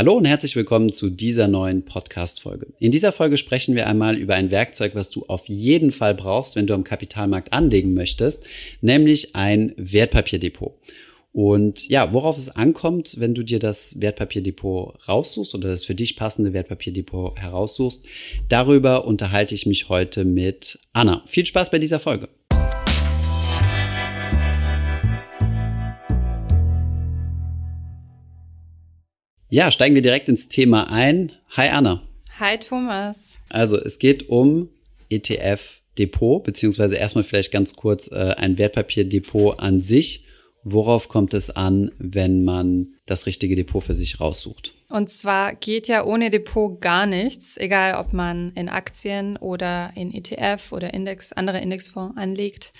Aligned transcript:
Hallo 0.00 0.14
und 0.14 0.24
herzlich 0.24 0.56
willkommen 0.56 0.92
zu 0.92 1.10
dieser 1.10 1.46
neuen 1.46 1.84
Podcast-Folge. 1.84 2.68
In 2.78 2.90
dieser 2.90 3.12
Folge 3.12 3.36
sprechen 3.36 3.74
wir 3.74 3.86
einmal 3.86 4.16
über 4.16 4.34
ein 4.34 4.50
Werkzeug, 4.50 4.94
was 4.94 5.10
du 5.10 5.26
auf 5.26 5.46
jeden 5.46 5.92
Fall 5.92 6.14
brauchst, 6.14 6.56
wenn 6.56 6.66
du 6.66 6.72
am 6.72 6.84
Kapitalmarkt 6.84 7.52
anlegen 7.52 7.92
möchtest, 7.92 8.46
nämlich 8.80 9.36
ein 9.36 9.74
Wertpapierdepot. 9.76 10.72
Und 11.34 11.86
ja, 11.86 12.14
worauf 12.14 12.38
es 12.38 12.48
ankommt, 12.48 13.20
wenn 13.20 13.34
du 13.34 13.42
dir 13.42 13.58
das 13.58 14.00
Wertpapierdepot 14.00 15.06
raussuchst 15.06 15.54
oder 15.54 15.68
das 15.68 15.84
für 15.84 15.94
dich 15.94 16.16
passende 16.16 16.54
Wertpapierdepot 16.54 17.38
heraussuchst, 17.38 18.06
darüber 18.48 19.04
unterhalte 19.04 19.54
ich 19.54 19.66
mich 19.66 19.90
heute 19.90 20.24
mit 20.24 20.78
Anna. 20.94 21.22
Viel 21.26 21.44
Spaß 21.44 21.70
bei 21.70 21.78
dieser 21.78 21.98
Folge. 21.98 22.30
Ja, 29.52 29.72
steigen 29.72 29.96
wir 29.96 30.02
direkt 30.02 30.28
ins 30.28 30.46
Thema 30.46 30.92
ein. 30.92 31.32
Hi 31.56 31.70
Anna. 31.70 32.00
Hi 32.38 32.56
Thomas. 32.56 33.40
Also 33.48 33.78
es 33.78 33.98
geht 33.98 34.28
um 34.28 34.68
ETF-Depot, 35.08 36.44
beziehungsweise 36.44 36.94
erstmal 36.94 37.24
vielleicht 37.24 37.50
ganz 37.50 37.74
kurz 37.74 38.06
äh, 38.12 38.34
ein 38.36 38.58
Wertpapierdepot 38.58 39.58
an 39.58 39.82
sich. 39.82 40.24
Worauf 40.62 41.08
kommt 41.08 41.34
es 41.34 41.50
an, 41.50 41.90
wenn 41.98 42.44
man 42.44 42.94
das 43.06 43.26
richtige 43.26 43.56
Depot 43.56 43.82
für 43.82 43.94
sich 43.94 44.20
raussucht? 44.20 44.72
Und 44.88 45.10
zwar 45.10 45.56
geht 45.56 45.88
ja 45.88 46.04
ohne 46.04 46.30
Depot 46.30 46.80
gar 46.80 47.06
nichts, 47.06 47.56
egal 47.56 47.96
ob 47.98 48.12
man 48.12 48.52
in 48.52 48.68
Aktien 48.68 49.36
oder 49.36 49.90
in 49.96 50.14
ETF 50.14 50.70
oder 50.70 50.94
Index, 50.94 51.32
andere 51.32 51.58
Indexfonds 51.58 52.16
anlegt. 52.16 52.72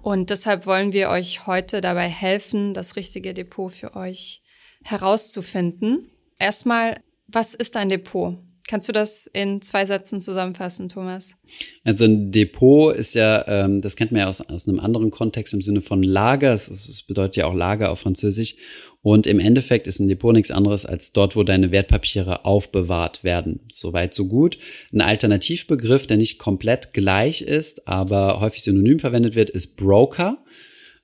Und 0.00 0.30
deshalb 0.30 0.64
wollen 0.66 0.92
wir 0.92 1.08
euch 1.08 1.48
heute 1.48 1.80
dabei 1.80 2.08
helfen, 2.08 2.72
das 2.72 2.94
richtige 2.94 3.34
Depot 3.34 3.72
für 3.72 3.96
euch 3.96 4.43
herauszufinden. 4.84 6.10
Erstmal, 6.38 7.00
was 7.32 7.54
ist 7.54 7.76
ein 7.76 7.88
Depot? 7.88 8.36
Kannst 8.66 8.88
du 8.88 8.92
das 8.92 9.26
in 9.26 9.60
zwei 9.60 9.84
Sätzen 9.84 10.22
zusammenfassen, 10.22 10.88
Thomas? 10.88 11.36
Also 11.84 12.06
ein 12.06 12.32
Depot 12.32 12.96
ist 12.96 13.14
ja, 13.14 13.46
ähm, 13.46 13.82
das 13.82 13.94
kennt 13.94 14.10
man 14.10 14.22
ja 14.22 14.26
aus, 14.28 14.40
aus 14.40 14.66
einem 14.66 14.80
anderen 14.80 15.10
Kontext 15.10 15.52
im 15.52 15.60
Sinne 15.60 15.82
von 15.82 16.02
Lager. 16.02 16.54
Es, 16.54 17.02
bedeutet 17.06 17.36
ja 17.36 17.46
auch 17.46 17.54
Lager 17.54 17.90
auf 17.90 18.00
Französisch. 18.00 18.56
Und 19.02 19.26
im 19.26 19.38
Endeffekt 19.38 19.86
ist 19.86 19.98
ein 19.98 20.08
Depot 20.08 20.32
nichts 20.32 20.50
anderes 20.50 20.86
als 20.86 21.12
dort, 21.12 21.36
wo 21.36 21.42
deine 21.42 21.72
Wertpapiere 21.72 22.46
aufbewahrt 22.46 23.22
werden. 23.22 23.60
Soweit, 23.70 24.14
so 24.14 24.28
gut. 24.28 24.56
Ein 24.94 25.02
Alternativbegriff, 25.02 26.06
der 26.06 26.16
nicht 26.16 26.38
komplett 26.38 26.94
gleich 26.94 27.42
ist, 27.42 27.86
aber 27.86 28.40
häufig 28.40 28.62
synonym 28.62 28.98
verwendet 28.98 29.34
wird, 29.34 29.50
ist 29.50 29.76
Broker. 29.76 30.38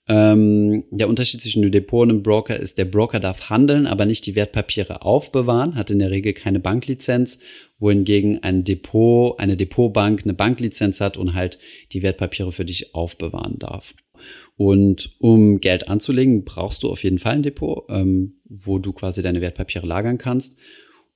Ähm, 0.08 0.84
der 0.90 1.08
Unterschied 1.08 1.40
zwischen 1.40 1.62
einem 1.62 1.72
Depot 1.72 2.02
und 2.02 2.10
einem 2.10 2.22
Broker 2.22 2.58
ist, 2.58 2.78
der 2.78 2.84
Broker 2.84 3.20
darf 3.20 3.48
handeln, 3.50 3.86
aber 3.86 4.06
nicht 4.06 4.26
die 4.26 4.34
Wertpapiere 4.34 5.02
aufbewahren, 5.02 5.76
hat 5.76 5.90
in 5.90 5.98
der 5.98 6.10
Regel 6.10 6.32
keine 6.32 6.58
Banklizenz, 6.58 7.38
wohingegen 7.78 8.42
ein 8.42 8.64
Depot, 8.64 9.38
eine 9.38 9.56
Depotbank 9.56 10.22
eine 10.24 10.34
Banklizenz 10.34 11.00
hat 11.00 11.16
und 11.16 11.34
halt 11.34 11.58
die 11.92 12.02
Wertpapiere 12.02 12.50
für 12.50 12.64
dich 12.64 12.94
aufbewahren 12.94 13.58
darf. 13.58 13.94
Und 14.56 15.12
um 15.20 15.60
Geld 15.60 15.88
anzulegen, 15.88 16.44
brauchst 16.44 16.82
du 16.82 16.90
auf 16.90 17.02
jeden 17.04 17.18
Fall 17.18 17.34
ein 17.34 17.42
Depot, 17.42 17.84
ähm, 17.88 18.40
wo 18.44 18.78
du 18.78 18.92
quasi 18.92 19.22
deine 19.22 19.40
Wertpapiere 19.40 19.86
lagern 19.86 20.18
kannst. 20.18 20.58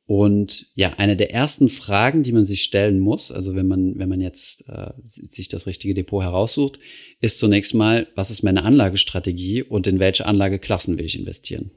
Und 0.06 0.66
ja, 0.74 0.94
eine 0.98 1.16
der 1.16 1.33
ersten 1.33 1.70
Fragen, 1.70 2.22
die 2.22 2.33
man 2.33 2.44
sich 2.44 2.62
stellen 2.62 3.00
muss, 3.00 3.33
also 3.33 3.55
wenn 3.55 3.66
man, 3.66 3.98
wenn 3.98 4.08
man 4.08 4.20
jetzt 4.20 4.69
äh, 4.69 4.92
sich 5.02 5.48
das 5.48 5.66
richtige 5.66 5.94
Depot 5.94 6.22
heraussucht, 6.22 6.78
ist 7.20 7.38
zunächst 7.38 7.74
mal, 7.74 8.06
was 8.14 8.30
ist 8.30 8.42
meine 8.42 8.64
Anlagestrategie 8.64 9.62
und 9.62 9.86
in 9.86 10.00
welche 10.00 10.27
Anlageklassen 10.27 10.98
will 10.98 11.06
ich 11.06 11.19
investieren? 11.19 11.70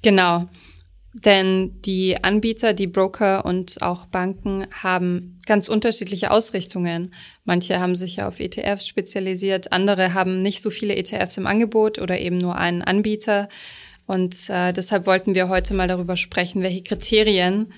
Genau. 0.00 0.48
Denn 1.24 1.80
die 1.82 2.16
Anbieter, 2.24 2.72
die 2.72 2.88
Broker 2.88 3.44
und 3.44 3.82
auch 3.82 4.06
Banken 4.06 4.66
haben 4.72 5.38
ganz 5.46 5.68
unterschiedliche 5.68 6.32
Ausrichtungen. 6.32 7.14
Manche 7.44 7.78
haben 7.78 7.94
sich 7.94 8.16
ja 8.16 8.26
auf 8.26 8.40
ETFs 8.40 8.88
spezialisiert, 8.88 9.70
andere 9.70 10.12
haben 10.12 10.38
nicht 10.38 10.60
so 10.60 10.70
viele 10.70 10.96
ETFs 10.96 11.36
im 11.36 11.46
Angebot 11.46 12.00
oder 12.00 12.18
eben 12.18 12.38
nur 12.38 12.56
einen 12.56 12.82
Anbieter. 12.82 13.48
Und 14.06 14.48
äh, 14.48 14.72
deshalb 14.72 15.06
wollten 15.06 15.34
wir 15.34 15.48
heute 15.48 15.74
mal 15.74 15.88
darüber 15.88 16.16
sprechen, 16.16 16.62
welche 16.62 16.82
Kriterien 16.82 17.72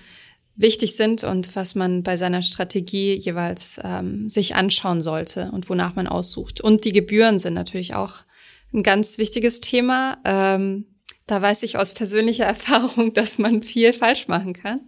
wichtig 0.57 0.97
sind 0.97 1.23
und 1.23 1.55
was 1.55 1.75
man 1.75 2.03
bei 2.03 2.17
seiner 2.17 2.43
Strategie 2.43 3.15
jeweils 3.15 3.79
ähm, 3.85 4.29
sich 4.29 4.55
anschauen 4.55 5.01
sollte 5.01 5.51
und 5.53 5.69
wonach 5.69 5.95
man 5.95 6.07
aussucht. 6.07 6.61
Und 6.61 6.85
die 6.85 6.93
Gebühren 6.93 7.39
sind 7.39 7.55
natürlich 7.55 7.95
auch 7.95 8.25
ein 8.73 8.83
ganz 8.83 9.19
wichtiges 9.19 9.61
Thema. 9.61 10.19
Ähm, 10.25 10.87
da 11.27 11.43
weiß 11.43 11.63
ich 11.63 11.77
aus 11.77 11.93
persönlicher 11.93 12.45
Erfahrung, 12.47 13.13
dass 13.13 13.39
man 13.39 13.63
viel 13.63 13.93
falsch 13.93 14.29
machen 14.29 14.55
kann. 14.55 14.81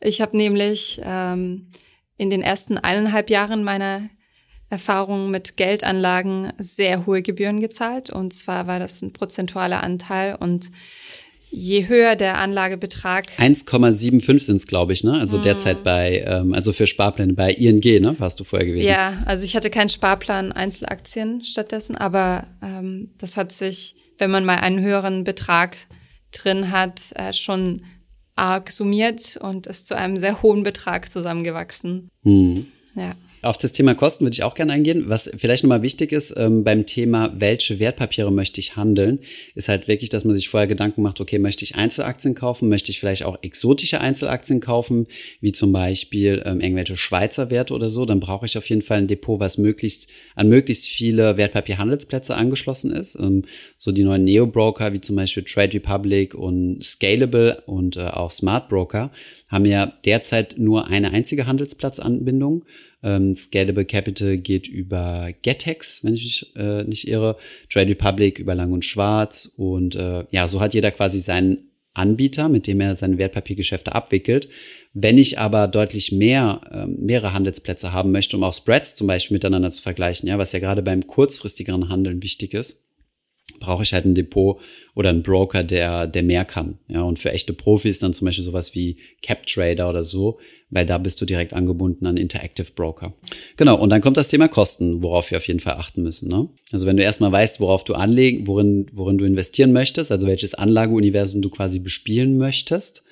Ich 0.00 0.20
habe 0.20 0.36
nämlich 0.36 1.00
ähm, 1.02 1.70
in 2.16 2.30
den 2.30 2.42
ersten 2.42 2.78
eineinhalb 2.78 3.30
Jahren 3.30 3.64
meiner 3.64 4.08
Erfahrungen 4.70 5.30
mit 5.30 5.56
Geldanlagen 5.56 6.52
sehr 6.58 7.06
hohe 7.06 7.22
Gebühren 7.22 7.60
gezahlt. 7.60 8.10
Und 8.10 8.32
zwar 8.32 8.66
war 8.66 8.78
das 8.78 9.02
ein 9.02 9.12
prozentualer 9.12 9.82
Anteil 9.82 10.36
und 10.38 10.70
je 11.50 11.88
höher 11.88 12.16
der 12.16 12.38
Anlagebetrag. 12.38 13.26
1,75 13.38 14.40
sind 14.40 14.56
es, 14.56 14.66
glaube 14.66 14.92
ich, 14.92 15.02
ne? 15.04 15.18
Also 15.18 15.38
mm. 15.38 15.42
derzeit 15.42 15.84
bei, 15.84 16.22
ähm, 16.26 16.52
also 16.52 16.72
für 16.72 16.86
Sparpläne 16.86 17.32
bei 17.32 17.52
ING, 17.52 17.80
ne? 17.80 18.14
Warst 18.18 18.38
du 18.40 18.44
vorher 18.44 18.66
gewesen? 18.66 18.86
Ja, 18.86 19.22
also 19.24 19.44
ich 19.44 19.56
hatte 19.56 19.70
keinen 19.70 19.88
Sparplan 19.88 20.52
Einzelaktien 20.52 21.42
stattdessen, 21.44 21.96
aber 21.96 22.46
ähm, 22.62 23.10
das 23.18 23.36
hat 23.36 23.52
sich, 23.52 23.96
wenn 24.18 24.30
man 24.30 24.44
mal 24.44 24.56
einen 24.56 24.80
höheren 24.80 25.24
Betrag 25.24 25.76
drin 26.32 26.70
hat, 26.70 27.12
äh, 27.14 27.32
schon 27.32 27.82
arg 28.36 28.70
summiert 28.70 29.38
und 29.40 29.66
ist 29.66 29.86
zu 29.86 29.96
einem 29.96 30.18
sehr 30.18 30.42
hohen 30.42 30.62
Betrag 30.62 31.10
zusammengewachsen. 31.10 32.10
Mm. 32.22 32.60
Ja. 32.94 33.14
Auf 33.42 33.56
das 33.56 33.72
Thema 33.72 33.94
Kosten 33.94 34.24
würde 34.24 34.34
ich 34.34 34.42
auch 34.42 34.54
gerne 34.54 34.72
eingehen. 34.72 35.04
Was 35.08 35.30
vielleicht 35.36 35.62
nochmal 35.62 35.82
wichtig 35.82 36.12
ist 36.12 36.34
ähm, 36.36 36.64
beim 36.64 36.86
Thema, 36.86 37.32
welche 37.38 37.78
Wertpapiere 37.78 38.32
möchte 38.32 38.60
ich 38.60 38.76
handeln, 38.76 39.20
ist 39.54 39.68
halt 39.68 39.86
wirklich, 39.86 40.10
dass 40.10 40.24
man 40.24 40.34
sich 40.34 40.48
vorher 40.48 40.66
Gedanken 40.66 41.02
macht, 41.02 41.20
okay, 41.20 41.38
möchte 41.38 41.64
ich 41.64 41.76
Einzelaktien 41.76 42.34
kaufen, 42.34 42.68
möchte 42.68 42.90
ich 42.90 42.98
vielleicht 42.98 43.22
auch 43.22 43.38
exotische 43.42 44.00
Einzelaktien 44.00 44.60
kaufen, 44.60 45.06
wie 45.40 45.52
zum 45.52 45.72
Beispiel 45.72 46.42
ähm, 46.44 46.60
irgendwelche 46.60 46.96
Schweizer 46.96 47.50
Werte 47.50 47.74
oder 47.74 47.90
so, 47.90 48.04
dann 48.06 48.20
brauche 48.20 48.46
ich 48.46 48.58
auf 48.58 48.68
jeden 48.68 48.82
Fall 48.82 48.98
ein 48.98 49.06
Depot, 49.06 49.38
was 49.38 49.56
möglichst 49.58 50.08
an 50.34 50.48
möglichst 50.48 50.88
viele 50.88 51.36
Wertpapierhandelsplätze 51.36 52.34
angeschlossen 52.34 52.90
ist. 52.90 53.16
Ähm, 53.20 53.44
so 53.76 53.92
die 53.92 54.02
neuen 54.02 54.24
Neo-Broker, 54.24 54.92
wie 54.92 55.00
zum 55.00 55.16
Beispiel 55.16 55.44
Trade 55.44 55.74
Republic 55.74 56.34
und 56.34 56.84
Scalable 56.84 57.62
und 57.66 57.96
äh, 57.96 58.08
auch 58.08 58.30
Smart 58.30 58.68
Broker, 58.68 59.12
haben 59.48 59.64
ja 59.64 59.92
derzeit 60.04 60.56
nur 60.58 60.88
eine 60.88 61.12
einzige 61.12 61.46
Handelsplatzanbindung. 61.46 62.64
Ähm, 63.02 63.34
Scalable 63.34 63.84
Capital 63.84 64.36
geht 64.36 64.66
über 64.66 65.30
Getex, 65.42 66.04
wenn 66.04 66.14
ich 66.14 66.24
mich 66.24 66.56
äh, 66.56 66.84
nicht 66.84 67.08
irre. 67.08 67.36
Trade 67.72 67.90
Republic 67.90 68.38
über 68.38 68.54
Lang 68.54 68.72
und 68.72 68.84
Schwarz. 68.84 69.52
Und 69.56 69.94
äh, 69.96 70.24
ja, 70.30 70.48
so 70.48 70.60
hat 70.60 70.74
jeder 70.74 70.90
quasi 70.90 71.20
seinen 71.20 71.68
Anbieter, 71.94 72.48
mit 72.48 72.66
dem 72.66 72.80
er 72.80 72.96
seine 72.96 73.18
Wertpapiergeschäfte 73.18 73.94
abwickelt. 73.94 74.48
Wenn 74.94 75.18
ich 75.18 75.38
aber 75.38 75.68
deutlich 75.68 76.12
mehr, 76.12 76.60
äh, 76.70 76.86
mehrere 76.86 77.32
Handelsplätze 77.32 77.92
haben 77.92 78.12
möchte, 78.12 78.36
um 78.36 78.44
auch 78.44 78.54
Spreads 78.54 78.94
zum 78.94 79.06
Beispiel 79.06 79.34
miteinander 79.34 79.70
zu 79.70 79.82
vergleichen, 79.82 80.28
ja, 80.28 80.38
was 80.38 80.52
ja 80.52 80.58
gerade 80.58 80.82
beim 80.82 81.06
kurzfristigeren 81.06 81.88
Handeln 81.88 82.22
wichtig 82.22 82.54
ist, 82.54 82.84
brauche 83.58 83.82
ich 83.82 83.92
halt 83.92 84.04
ein 84.04 84.14
Depot 84.14 84.60
oder 84.94 85.10
einen 85.10 85.22
Broker, 85.22 85.62
der, 85.62 86.06
der 86.06 86.22
mehr 86.22 86.44
kann. 86.44 86.78
Ja, 86.88 87.02
und 87.02 87.18
für 87.18 87.32
echte 87.32 87.52
Profis 87.52 87.98
dann 87.98 88.12
zum 88.12 88.24
Beispiel 88.26 88.44
sowas 88.44 88.74
wie 88.74 88.96
CapTrader 89.22 89.88
oder 89.88 90.04
so, 90.04 90.38
weil 90.70 90.86
da 90.86 90.98
bist 90.98 91.20
du 91.20 91.24
direkt 91.24 91.52
angebunden 91.52 92.06
an 92.06 92.16
Interactive 92.16 92.72
Broker. 92.74 93.14
Genau, 93.56 93.78
und 93.78 93.90
dann 93.90 94.00
kommt 94.00 94.16
das 94.16 94.28
Thema 94.28 94.48
Kosten, 94.48 95.02
worauf 95.02 95.30
wir 95.30 95.38
auf 95.38 95.46
jeden 95.46 95.60
Fall 95.60 95.74
achten 95.74 96.02
müssen. 96.02 96.28
Ne? 96.28 96.48
Also 96.72 96.86
wenn 96.86 96.96
du 96.96 97.02
erstmal 97.02 97.32
weißt, 97.32 97.60
worauf 97.60 97.84
du 97.84 97.94
anlegen, 97.94 98.46
worin, 98.46 98.86
worin 98.92 99.18
du 99.18 99.24
investieren 99.24 99.72
möchtest, 99.72 100.10
also 100.10 100.26
welches 100.26 100.54
Anlageuniversum 100.54 101.42
du 101.42 101.50
quasi 101.50 101.78
bespielen 101.78 102.36
möchtest, 102.36 103.04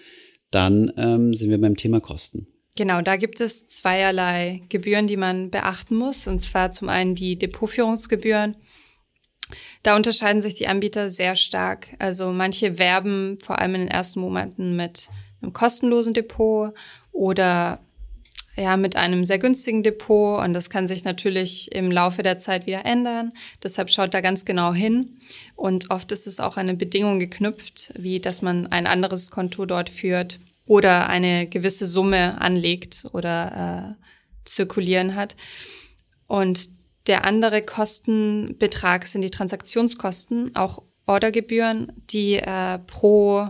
dann 0.51 0.93
ähm, 0.97 1.35
sind 1.35 1.51
wir 1.51 1.61
beim 1.61 1.77
Thema 1.77 2.01
Kosten. 2.01 2.47
Genau, 2.77 3.01
da 3.01 3.17
gibt 3.17 3.41
es 3.41 3.67
zweierlei 3.67 4.63
Gebühren, 4.69 5.07
die 5.07 5.17
man 5.17 5.51
beachten 5.51 5.97
muss. 5.97 6.27
Und 6.27 6.41
zwar 6.41 6.71
zum 6.71 6.91
einen 6.91 7.15
die 7.15 7.39
Depotführungsgebühren 7.39 8.55
da 9.83 9.97
unterscheiden 9.97 10.41
sich 10.41 10.55
die 10.55 10.69
Anbieter 10.69 11.09
sehr 11.09 11.37
stark. 11.37 11.89
Also 11.99 12.33
manche 12.33 12.79
werben 12.79 13.39
vor 13.41 13.59
allem 13.59 13.75
in 13.77 13.81
den 13.83 13.91
ersten 13.91 14.21
Monaten 14.21 14.77
mit 14.77 15.09
einem 15.41 15.53
kostenlosen 15.53 16.15
Depot 16.15 16.73
oder 17.13 17.81
ja, 18.57 18.77
mit 18.79 18.97
einem 18.97 19.25
sehr 19.25 19.39
günstigen 19.39 19.83
Depot 19.83 20.43
und 20.43 20.55
das 20.55 20.71
kann 20.71 20.87
sich 20.87 21.05
natürlich 21.05 21.73
im 21.75 21.91
Laufe 21.91 22.23
der 22.23 22.39
Zeit 22.39 22.67
wieder 22.67 22.87
ändern. 22.87 23.33
Deshalb 23.63 23.91
schaut 23.91 24.15
da 24.15 24.23
ganz 24.23 24.47
genau 24.47 24.73
hin. 24.73 25.19
Und 25.57 25.91
oft 25.91 26.11
ist 26.11 26.27
es 26.27 26.41
auch 26.41 26.57
eine 26.57 26.75
Bedingung 26.75 27.19
geknüpft, 27.19 27.93
wie 27.99 28.19
dass 28.19 28.41
man 28.41 28.67
ein 28.67 28.87
anderes 28.87 29.31
Konto 29.31 29.67
dort 29.67 29.91
führt 29.91 30.41
oder 30.65 31.09
eine 31.09 31.47
gewisse 31.47 31.87
Summe 31.87 32.41
anlegt 32.41 33.05
oder 33.13 33.97
äh, 33.99 34.05
zirkulieren 34.47 35.15
hat. 35.15 35.37
Und 36.27 36.71
der 37.07 37.25
andere 37.25 37.63
Kostenbetrag 37.63 39.07
sind 39.07 39.23
die 39.23 39.31
Transaktionskosten, 39.31 40.55
auch 40.57 40.83
Ordergebühren, 41.07 41.93
die 42.11 42.35
äh, 42.35 42.79
pro 42.87 43.49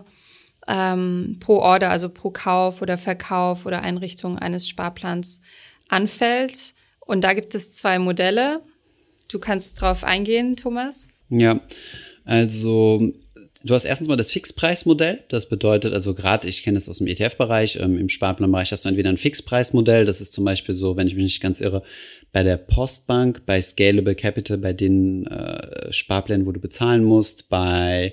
ähm, 0.69 1.37
pro 1.41 1.59
Order, 1.59 1.91
also 1.91 2.09
pro 2.09 2.31
Kauf 2.31 2.83
oder 2.83 2.99
Verkauf 2.99 3.67
oder 3.67 3.83
Einrichtung 3.83 4.37
eines 4.37 4.69
Sparplans 4.69 5.41
anfällt. 5.89 6.75
Und 7.01 7.23
da 7.23 7.35
gibt 7.35 7.55
es 7.55 7.73
zwei 7.73 7.99
Modelle. 7.99 8.63
Du 9.31 9.39
kannst 9.39 9.81
drauf 9.81 10.03
eingehen, 10.05 10.57
Thomas. 10.57 11.09
Ja, 11.29 11.61
also 12.25 13.13
Du 13.67 13.75
hast 13.75 13.85
erstens 13.85 14.07
mal 14.07 14.17
das 14.17 14.31
Fixpreismodell. 14.31 15.25
Das 15.29 15.49
bedeutet 15.49 15.93
also 15.93 16.15
gerade, 16.15 16.47
ich 16.47 16.63
kenne 16.63 16.79
es 16.79 16.89
aus 16.89 16.99
dem 16.99 17.09
ETF-Bereich, 17.09 17.81
ähm, 17.81 17.99
im 17.99 18.09
Sparplanbereich 18.09 18.71
hast 18.71 18.85
du 18.85 18.89
entweder 18.89 19.11
ein 19.11 19.17
Fixpreismodell. 19.17 20.05
Das 20.05 20.21
ist 20.21 20.33
zum 20.33 20.45
Beispiel 20.45 20.73
so, 20.73 20.97
wenn 20.97 21.09
ich 21.09 21.17
mich 21.17 21.25
nicht 21.25 21.41
ganz 21.41 21.61
irre, 21.61 21.83
bei 22.33 22.43
der 22.43 22.57
Postbank, 22.57 23.43
bei 23.47 23.61
Scalable 23.61 24.15
Capital, 24.15 24.59
bei 24.59 24.73
den 24.73 25.27
äh, 25.27 25.93
Sparplänen, 25.93 26.47
wo 26.47 26.53
du 26.53 26.61
bezahlen 26.61 27.05
musst, 27.05 27.49
bei 27.49 28.13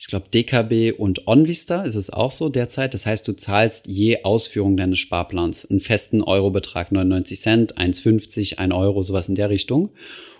ich 0.00 0.06
glaube, 0.06 0.30
DKB 0.32 0.98
und 0.98 1.28
OnVista 1.28 1.82
ist 1.82 1.94
es 1.94 2.08
auch 2.08 2.30
so 2.30 2.48
derzeit. 2.48 2.94
Das 2.94 3.04
heißt, 3.04 3.28
du 3.28 3.34
zahlst 3.34 3.86
je 3.86 4.24
Ausführung 4.24 4.78
deines 4.78 4.98
Sparplans 4.98 5.66
einen 5.66 5.78
festen 5.78 6.22
Eurobetrag, 6.22 6.90
99 6.90 7.38
Cent, 7.38 7.76
1,50, 7.76 8.56
1 8.56 8.72
Euro, 8.72 9.02
sowas 9.02 9.28
in 9.28 9.34
der 9.34 9.50
Richtung. 9.50 9.90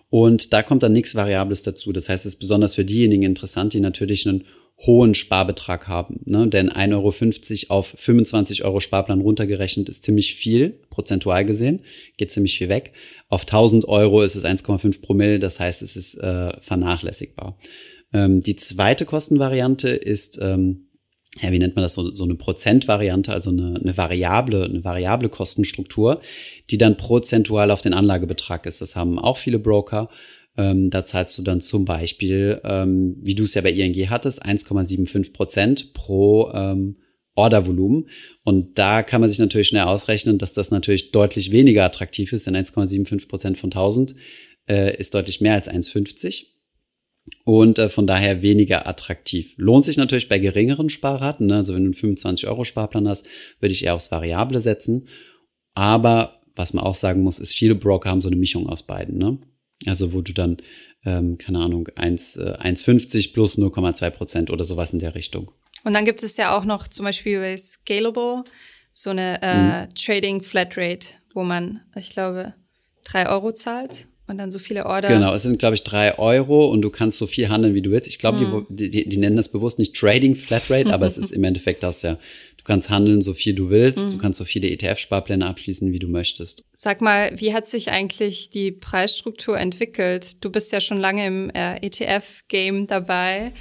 Und 0.08 0.54
da 0.54 0.62
kommt 0.62 0.82
dann 0.82 0.94
nichts 0.94 1.14
Variables 1.14 1.62
dazu. 1.62 1.92
Das 1.92 2.08
heißt, 2.08 2.24
es 2.24 2.34
ist 2.34 2.40
besonders 2.40 2.74
für 2.74 2.86
diejenigen 2.86 3.22
interessant, 3.22 3.74
die 3.74 3.80
natürlich 3.80 4.26
einen 4.26 4.44
hohen 4.86 5.14
Sparbetrag 5.14 5.88
haben. 5.88 6.20
Ne? 6.24 6.48
Denn 6.48 6.70
1,50 6.70 7.70
Euro 7.70 7.78
auf 7.78 7.94
25 7.96 8.64
Euro 8.64 8.80
Sparplan 8.80 9.20
runtergerechnet 9.20 9.88
ist 9.88 10.04
ziemlich 10.04 10.34
viel, 10.34 10.80
prozentual 10.88 11.44
gesehen, 11.44 11.80
geht 12.16 12.30
ziemlich 12.30 12.56
viel 12.56 12.68
weg. 12.68 12.92
Auf 13.28 13.42
1000 13.42 13.86
Euro 13.86 14.22
ist 14.22 14.36
es 14.36 14.44
1,5 14.44 15.02
Promille, 15.02 15.38
das 15.38 15.60
heißt, 15.60 15.82
es 15.82 15.96
ist 15.96 16.14
äh, 16.16 16.58
vernachlässigbar. 16.60 17.58
Ähm, 18.12 18.40
die 18.40 18.56
zweite 18.56 19.04
Kostenvariante 19.04 19.90
ist, 19.90 20.38
ähm, 20.40 20.86
ja, 21.40 21.52
wie 21.52 21.58
nennt 21.58 21.76
man 21.76 21.82
das, 21.82 21.94
so, 21.94 22.12
so 22.14 22.24
eine 22.24 22.34
Prozentvariante, 22.34 23.32
also 23.32 23.50
eine, 23.50 23.78
eine 23.80 23.96
variable, 23.96 24.64
eine 24.64 24.82
variable 24.82 25.28
Kostenstruktur, 25.28 26.22
die 26.70 26.78
dann 26.78 26.96
prozentual 26.96 27.70
auf 27.70 27.82
den 27.82 27.94
Anlagebetrag 27.94 28.64
ist. 28.66 28.80
Das 28.80 28.96
haben 28.96 29.18
auch 29.18 29.36
viele 29.36 29.58
Broker. 29.58 30.08
Ähm, 30.56 30.90
da 30.90 31.04
zahlst 31.04 31.38
du 31.38 31.42
dann 31.42 31.60
zum 31.60 31.84
Beispiel, 31.84 32.60
ähm, 32.64 33.16
wie 33.22 33.34
du 33.34 33.44
es 33.44 33.54
ja 33.54 33.62
bei 33.62 33.72
ING 33.72 34.10
hattest, 34.10 34.44
1,75 34.44 35.32
Prozent 35.32 35.92
pro 35.94 36.50
ähm, 36.52 36.96
Ordervolumen. 37.36 38.08
Und 38.44 38.78
da 38.78 39.02
kann 39.02 39.20
man 39.20 39.30
sich 39.30 39.38
natürlich 39.38 39.68
schnell 39.68 39.84
ausrechnen, 39.84 40.38
dass 40.38 40.52
das 40.52 40.70
natürlich 40.70 41.12
deutlich 41.12 41.52
weniger 41.52 41.84
attraktiv 41.84 42.32
ist, 42.32 42.46
denn 42.46 42.56
1,75 42.56 43.28
Prozent 43.28 43.58
von 43.58 43.68
1000 43.68 44.14
äh, 44.68 44.96
ist 44.96 45.14
deutlich 45.14 45.40
mehr 45.40 45.54
als 45.54 45.70
1,50 45.70 46.46
und 47.44 47.78
äh, 47.78 47.88
von 47.88 48.06
daher 48.06 48.42
weniger 48.42 48.86
attraktiv. 48.86 49.54
Lohnt 49.56 49.84
sich 49.84 49.96
natürlich 49.96 50.28
bei 50.28 50.38
geringeren 50.38 50.88
Sparraten. 50.88 51.46
Ne? 51.46 51.56
Also 51.56 51.74
wenn 51.74 51.82
du 51.84 51.88
einen 51.88 51.94
25 51.94 52.48
Euro 52.48 52.64
Sparplan 52.64 53.08
hast, 53.08 53.26
würde 53.60 53.72
ich 53.72 53.84
eher 53.84 53.94
aufs 53.94 54.10
Variable 54.10 54.60
setzen. 54.60 55.08
Aber 55.74 56.40
was 56.54 56.72
man 56.72 56.84
auch 56.84 56.94
sagen 56.94 57.22
muss, 57.22 57.38
ist, 57.38 57.54
viele 57.54 57.74
Broker 57.74 58.10
haben 58.10 58.20
so 58.20 58.28
eine 58.28 58.36
Mischung 58.36 58.68
aus 58.68 58.86
beiden. 58.86 59.18
Ne? 59.18 59.38
Also 59.86 60.12
wo 60.12 60.20
du 60.20 60.32
dann, 60.32 60.58
ähm, 61.04 61.38
keine 61.38 61.60
Ahnung, 61.60 61.88
1, 61.96 62.36
äh, 62.36 62.56
1,50 62.58 63.32
plus 63.32 63.56
0,2 63.56 64.10
Prozent 64.10 64.50
oder 64.50 64.64
sowas 64.64 64.92
in 64.92 64.98
der 64.98 65.14
Richtung. 65.14 65.50
Und 65.84 65.94
dann 65.94 66.04
gibt 66.04 66.22
es 66.22 66.36
ja 66.36 66.56
auch 66.56 66.64
noch 66.64 66.88
zum 66.88 67.04
Beispiel 67.06 67.40
bei 67.40 67.56
Scalable 67.56 68.44
so 68.92 69.10
eine 69.10 69.40
äh, 69.42 69.82
mhm. 69.82 69.88
Trading 69.94 70.42
Flatrate, 70.42 71.08
wo 71.32 71.42
man, 71.42 71.80
ich 71.96 72.10
glaube, 72.10 72.54
drei 73.04 73.28
Euro 73.28 73.52
zahlt 73.52 74.08
und 74.26 74.38
dann 74.38 74.50
so 74.50 74.58
viele 74.58 74.86
Order. 74.86 75.08
Genau, 75.08 75.34
es 75.34 75.42
sind, 75.42 75.58
glaube 75.58 75.74
ich, 75.74 75.82
drei 75.82 76.18
Euro 76.18 76.68
und 76.68 76.82
du 76.82 76.90
kannst 76.90 77.18
so 77.18 77.26
viel 77.26 77.48
handeln, 77.48 77.74
wie 77.74 77.82
du 77.82 77.90
willst. 77.90 78.08
Ich 78.08 78.18
glaube, 78.18 78.38
mhm. 78.38 78.66
die, 78.68 78.90
die, 78.90 79.08
die, 79.08 79.16
nennen 79.16 79.36
das 79.36 79.48
bewusst 79.48 79.78
nicht 79.78 79.96
Trading 79.96 80.36
Flatrate, 80.36 80.92
aber 80.92 81.06
es 81.06 81.18
ist 81.18 81.32
im 81.32 81.44
Endeffekt 81.44 81.82
das 81.82 82.02
ja. 82.02 82.18
Du 82.60 82.64
kannst 82.64 82.90
handeln, 82.90 83.22
so 83.22 83.32
viel 83.32 83.54
du 83.54 83.70
willst. 83.70 84.06
Mhm. 84.06 84.10
Du 84.10 84.18
kannst 84.18 84.38
so 84.38 84.44
viele 84.44 84.68
ETF-Sparpläne 84.68 85.46
abschließen, 85.46 85.92
wie 85.92 85.98
du 85.98 86.08
möchtest. 86.08 86.64
Sag 86.74 87.00
mal, 87.00 87.32
wie 87.34 87.54
hat 87.54 87.66
sich 87.66 87.90
eigentlich 87.90 88.50
die 88.50 88.70
Preisstruktur 88.70 89.58
entwickelt? 89.58 90.44
Du 90.44 90.50
bist 90.50 90.70
ja 90.72 90.80
schon 90.80 90.98
lange 90.98 91.26
im 91.26 91.50
äh, 91.50 91.76
ETF-Game 91.78 92.86
dabei. 92.86 93.52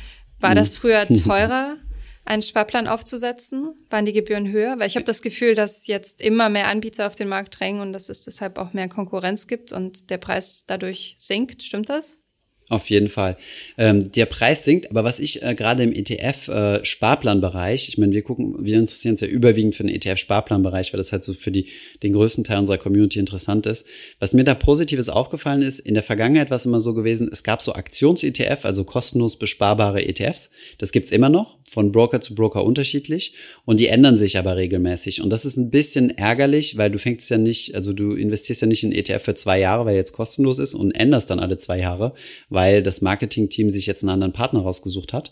War 0.41 0.51
mhm. 0.51 0.55
das 0.55 0.77
früher 0.77 1.07
teurer? 1.25 1.77
einen 2.25 2.43
Sparplan 2.43 2.87
aufzusetzen? 2.87 3.73
Waren 3.89 4.05
die 4.05 4.13
Gebühren 4.13 4.51
höher? 4.51 4.77
Weil 4.77 4.87
ich 4.87 4.95
habe 4.95 5.05
das 5.05 5.23
Gefühl, 5.23 5.55
dass 5.55 5.87
jetzt 5.87 6.21
immer 6.21 6.49
mehr 6.49 6.67
Anbieter 6.67 7.07
auf 7.07 7.15
den 7.15 7.27
Markt 7.27 7.59
drängen 7.59 7.81
und 7.81 7.91
dass 7.91 8.09
es 8.09 8.23
deshalb 8.23 8.59
auch 8.59 8.73
mehr 8.73 8.87
Konkurrenz 8.87 9.47
gibt 9.47 9.71
und 9.71 10.11
der 10.11 10.19
Preis 10.19 10.65
dadurch 10.67 11.15
sinkt. 11.17 11.63
Stimmt 11.63 11.89
das? 11.89 12.19
Auf 12.69 12.91
jeden 12.91 13.09
Fall. 13.09 13.35
Ähm, 13.79 14.11
der 14.11 14.27
Preis 14.27 14.63
sinkt, 14.63 14.91
aber 14.91 15.03
was 15.03 15.19
ich 15.19 15.41
äh, 15.41 15.55
gerade 15.55 15.81
im 15.81 15.91
ETF-Sparplanbereich, 15.91 17.87
äh, 17.87 17.89
ich 17.89 17.97
meine, 17.97 18.11
wir 18.11 18.21
gucken, 18.21 18.63
wir 18.63 18.77
interessieren 18.77 19.13
uns 19.13 19.21
ja 19.21 19.27
überwiegend 19.27 19.73
für 19.73 19.81
den 19.81 19.95
ETF-Sparplanbereich, 19.95 20.93
weil 20.93 20.99
das 20.99 21.11
halt 21.11 21.23
so 21.23 21.33
für 21.33 21.49
die, 21.49 21.65
den 22.03 22.13
größten 22.13 22.43
Teil 22.43 22.59
unserer 22.59 22.77
Community 22.77 23.17
interessant 23.17 23.65
ist. 23.65 23.87
Was 24.19 24.33
mir 24.33 24.43
da 24.43 24.53
Positives 24.53 25.09
aufgefallen 25.09 25.63
ist, 25.63 25.79
in 25.79 25.95
der 25.95 26.03
Vergangenheit 26.03 26.51
war 26.51 26.57
es 26.57 26.67
immer 26.67 26.79
so 26.79 26.93
gewesen, 26.93 27.27
es 27.31 27.41
gab 27.41 27.63
so 27.63 27.73
Aktions-ETF, 27.73 28.63
also 28.65 28.83
kostenlos 28.83 29.39
besparbare 29.39 30.05
ETFs. 30.05 30.51
Das 30.77 30.91
gibt's 30.91 31.11
immer 31.11 31.29
noch, 31.29 31.57
von 31.69 31.91
Broker 31.91 32.19
zu 32.19 32.35
Broker 32.35 32.63
unterschiedlich. 32.63 33.33
Und 33.65 33.79
die 33.79 33.87
ändern 33.87 34.17
sich 34.17 34.37
aber 34.37 34.57
regelmäßig. 34.57 35.21
Und 35.21 35.29
das 35.29 35.45
ist 35.45 35.57
ein 35.57 35.69
bisschen 35.69 36.15
ärgerlich, 36.17 36.77
weil 36.77 36.91
du 36.91 36.99
fängst 36.99 37.29
ja 37.29 37.37
nicht, 37.37 37.75
also 37.75 37.93
du 37.93 38.13
investierst 38.13 38.61
ja 38.61 38.67
nicht 38.67 38.83
in 38.83 38.91
ETF 38.91 39.23
für 39.23 39.35
zwei 39.35 39.59
Jahre, 39.59 39.85
weil 39.85 39.95
jetzt 39.95 40.11
kostenlos 40.11 40.59
ist 40.59 40.73
und 40.73 40.91
änderst 40.91 41.29
dann 41.29 41.39
alle 41.39 41.57
zwei 41.57 41.79
Jahre, 41.79 42.13
das 42.83 43.01
Marketingteam 43.01 43.69
sich 43.69 43.85
jetzt 43.85 44.03
einen 44.03 44.09
anderen 44.09 44.33
Partner 44.33 44.61
rausgesucht 44.61 45.13
hat, 45.13 45.31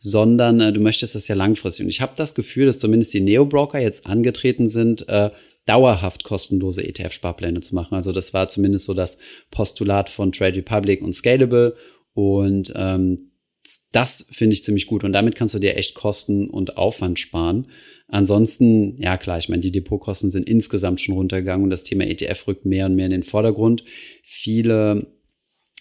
sondern 0.00 0.60
äh, 0.60 0.72
du 0.72 0.80
möchtest 0.80 1.14
das 1.14 1.28
ja 1.28 1.34
langfristig. 1.34 1.84
Und 1.84 1.90
ich 1.90 2.00
habe 2.00 2.12
das 2.16 2.34
Gefühl, 2.34 2.66
dass 2.66 2.78
zumindest 2.78 3.14
die 3.14 3.20
Neo-Broker 3.20 3.78
jetzt 3.78 4.06
angetreten 4.06 4.68
sind, 4.68 5.08
äh, 5.08 5.30
dauerhaft 5.66 6.24
kostenlose 6.24 6.82
ETF-Sparpläne 6.82 7.60
zu 7.60 7.74
machen. 7.74 7.94
Also 7.94 8.12
das 8.12 8.32
war 8.32 8.48
zumindest 8.48 8.86
so 8.86 8.94
das 8.94 9.18
Postulat 9.50 10.08
von 10.08 10.32
Trade 10.32 10.56
Republic 10.56 11.02
und 11.02 11.14
Scalable. 11.14 11.76
Und 12.14 12.72
ähm, 12.74 13.32
das 13.92 14.26
finde 14.30 14.54
ich 14.54 14.64
ziemlich 14.64 14.86
gut. 14.86 15.04
Und 15.04 15.12
damit 15.12 15.34
kannst 15.34 15.54
du 15.54 15.58
dir 15.58 15.76
echt 15.76 15.94
Kosten 15.94 16.48
und 16.48 16.78
Aufwand 16.78 17.18
sparen. 17.18 17.68
Ansonsten, 18.08 18.96
ja 18.96 19.18
klar, 19.18 19.36
ich 19.36 19.50
meine, 19.50 19.60
die 19.60 19.70
Depotkosten 19.70 20.30
sind 20.30 20.48
insgesamt 20.48 21.02
schon 21.02 21.14
runtergegangen 21.14 21.64
und 21.64 21.70
das 21.70 21.84
Thema 21.84 22.06
ETF 22.06 22.46
rückt 22.46 22.64
mehr 22.64 22.86
und 22.86 22.94
mehr 22.94 23.04
in 23.04 23.12
den 23.12 23.22
Vordergrund. 23.22 23.84
Viele 24.22 25.17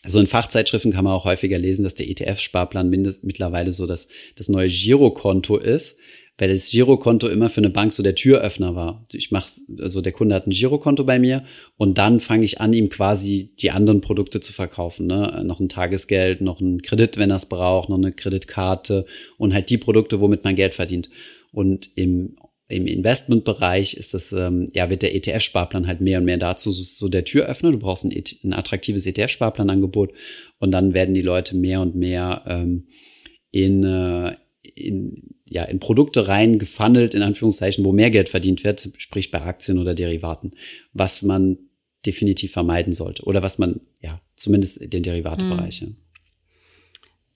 so 0.05 0.19
in 0.19 0.27
Fachzeitschriften 0.27 0.91
kann 0.91 1.03
man 1.03 1.13
auch 1.13 1.25
häufiger 1.25 1.57
lesen, 1.57 1.83
dass 1.83 1.95
der 1.95 2.07
ETF-Sparplan 2.07 2.89
mittlerweile 2.89 3.71
so 3.71 3.87
das, 3.87 4.07
das 4.35 4.49
neue 4.49 4.69
Girokonto 4.69 5.57
ist, 5.57 5.97
weil 6.37 6.49
das 6.49 6.69
Girokonto 6.69 7.27
immer 7.27 7.49
für 7.49 7.61
eine 7.61 7.71
Bank 7.71 7.93
so 7.93 8.03
der 8.03 8.13
Türöffner 8.13 8.75
war. 8.75 9.05
Ich 9.11 9.31
mach, 9.31 9.49
also 9.79 10.01
der 10.01 10.11
Kunde 10.11 10.35
hat 10.35 10.45
ein 10.45 10.51
Girokonto 10.51 11.03
bei 11.03 11.17
mir 11.17 11.43
und 11.77 11.97
dann 11.97 12.19
fange 12.19 12.45
ich 12.45 12.61
an, 12.61 12.73
ihm 12.73 12.89
quasi 12.89 13.49
die 13.59 13.71
anderen 13.71 14.01
Produkte 14.01 14.39
zu 14.39 14.53
verkaufen. 14.53 15.07
Ne? 15.07 15.43
Noch 15.45 15.59
ein 15.59 15.69
Tagesgeld, 15.69 16.41
noch 16.41 16.61
ein 16.61 16.81
Kredit, 16.83 17.17
wenn 17.17 17.31
er 17.31 17.37
es 17.37 17.47
braucht, 17.47 17.89
noch 17.89 17.97
eine 17.97 18.11
Kreditkarte 18.11 19.05
und 19.37 19.53
halt 19.53 19.69
die 19.69 19.79
Produkte, 19.79 20.19
womit 20.21 20.43
man 20.43 20.55
Geld 20.55 20.75
verdient. 20.75 21.09
Und 21.51 21.89
im 21.95 22.35
im 22.69 22.85
Investmentbereich 22.85 23.93
ist 23.93 24.13
das, 24.13 24.33
ähm, 24.33 24.69
ja, 24.73 24.89
wird 24.89 25.01
der 25.01 25.15
ETF-Sparplan 25.15 25.87
halt 25.87 26.01
mehr 26.01 26.19
und 26.19 26.25
mehr 26.25 26.37
dazu 26.37 26.71
so 26.71 27.07
der 27.07 27.23
Türöffner. 27.23 27.71
Du 27.71 27.79
brauchst 27.79 28.03
ein, 28.03 28.11
e 28.11 28.23
ein 28.43 28.53
attraktives 28.53 29.05
ETF-Sparplanangebot 29.05 30.11
und 30.59 30.71
dann 30.71 30.93
werden 30.93 31.15
die 31.15 31.21
Leute 31.21 31.55
mehr 31.55 31.81
und 31.81 31.95
mehr 31.95 32.43
ähm, 32.45 32.87
in, 33.51 33.83
äh, 33.83 34.35
in, 34.75 35.35
ja, 35.45 35.63
in 35.63 35.79
Produkte 35.79 36.27
rein 36.27 36.59
gefunnelt, 36.59 37.15
in 37.15 37.21
Anführungszeichen, 37.21 37.85
wo 37.85 37.93
mehr 37.93 38.11
Geld 38.11 38.27
verdient 38.27 38.65
wird, 38.65 38.89
sprich 38.97 39.31
bei 39.31 39.41
Aktien 39.41 39.77
oder 39.77 39.95
Derivaten, 39.95 40.51
was 40.91 41.21
man 41.23 41.57
definitiv 42.05 42.51
vermeiden 42.51 42.91
sollte 42.91 43.23
oder 43.23 43.41
was 43.41 43.57
man, 43.57 43.79
ja, 44.01 44.21
zumindest 44.35 44.77
in 44.77 44.89
den 44.89 45.03
Derivatebereich. 45.03 45.81
Hm. 45.81 45.95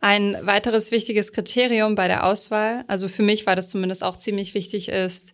Ein 0.02 0.36
weiteres 0.42 0.92
wichtiges 0.92 1.32
Kriterium 1.32 1.94
bei 1.94 2.08
der 2.08 2.26
Auswahl, 2.26 2.84
also 2.88 3.08
für 3.08 3.22
mich 3.22 3.46
war 3.46 3.56
das 3.56 3.70
zumindest 3.70 4.04
auch 4.04 4.18
ziemlich 4.18 4.56
wichtig, 4.56 4.90
ist 4.90 5.34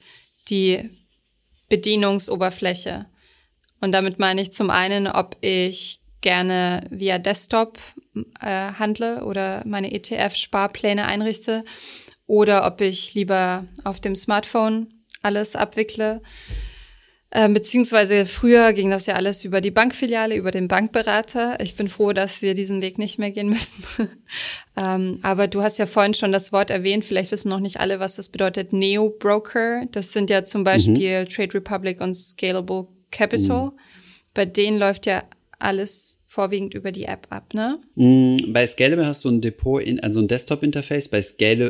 die 0.49 0.89
Bedienungsoberfläche. 1.69 3.05
Und 3.79 3.93
damit 3.93 4.19
meine 4.19 4.41
ich 4.41 4.51
zum 4.51 4.69
einen, 4.69 5.07
ob 5.07 5.37
ich 5.39 6.01
gerne 6.19 6.85
via 6.89 7.17
Desktop 7.17 7.79
äh, 8.41 8.73
handle 8.73 9.23
oder 9.23 9.63
meine 9.65 9.93
ETF-Sparpläne 9.93 11.05
einrichte 11.05 11.63
oder 12.25 12.67
ob 12.67 12.81
ich 12.81 13.13
lieber 13.13 13.65
auf 13.85 14.01
dem 14.01 14.15
Smartphone 14.15 15.05
alles 15.21 15.55
abwickle. 15.55 16.21
Ähm, 17.39 17.53
beziehungsweise 17.53 18.25
früher 18.25 18.73
ging 18.73 18.89
das 18.89 19.05
ja 19.05 19.13
alles 19.13 19.45
über 19.45 19.61
die 19.61 19.69
Bankfiliale, 19.69 20.35
über 20.35 20.49
den 20.49 20.67
Bankberater. 20.67 21.59
Ich 21.61 21.75
bin 21.75 21.87
froh, 21.87 22.11
dass 22.11 22.41
wir 22.41 22.55
diesen 22.55 22.81
Weg 22.81 22.97
nicht 22.97 23.19
mehr 23.19 23.29
gehen 23.29 23.47
müssen. 23.47 23.83
ähm, 24.75 25.19
aber 25.21 25.47
du 25.47 25.61
hast 25.61 25.77
ja 25.77 25.85
vorhin 25.85 26.15
schon 26.15 26.31
das 26.31 26.51
Wort 26.51 26.71
erwähnt. 26.71 27.05
Vielleicht 27.05 27.31
wissen 27.31 27.49
noch 27.49 27.59
nicht 27.59 27.79
alle, 27.79 27.99
was 27.99 28.15
das 28.15 28.29
bedeutet. 28.29 28.73
Neo-Broker. 28.73 29.85
Das 29.91 30.13
sind 30.13 30.31
ja 30.31 30.45
zum 30.45 30.63
Beispiel 30.63 31.25
mhm. 31.25 31.27
Trade 31.27 31.53
Republic 31.53 32.01
und 32.01 32.15
Scalable 32.15 32.87
Capital. 33.11 33.65
Mhm. 33.67 33.79
Bei 34.33 34.45
denen 34.45 34.79
läuft 34.79 35.05
ja 35.05 35.23
alles 35.59 36.21
vorwiegend 36.25 36.73
über 36.73 36.91
die 36.91 37.05
App 37.05 37.27
ab, 37.29 37.53
ne? 37.53 37.79
Mm, 37.95 38.53
bei 38.53 38.67
Scalable 38.67 39.07
hast 39.07 39.25
du 39.25 39.29
ein 39.29 39.41
Depot, 39.41 39.81
in, 39.81 39.99
also 40.01 40.19
ein 40.19 40.27
Desktop-Interface. 40.27 41.07
Bei 41.07 41.23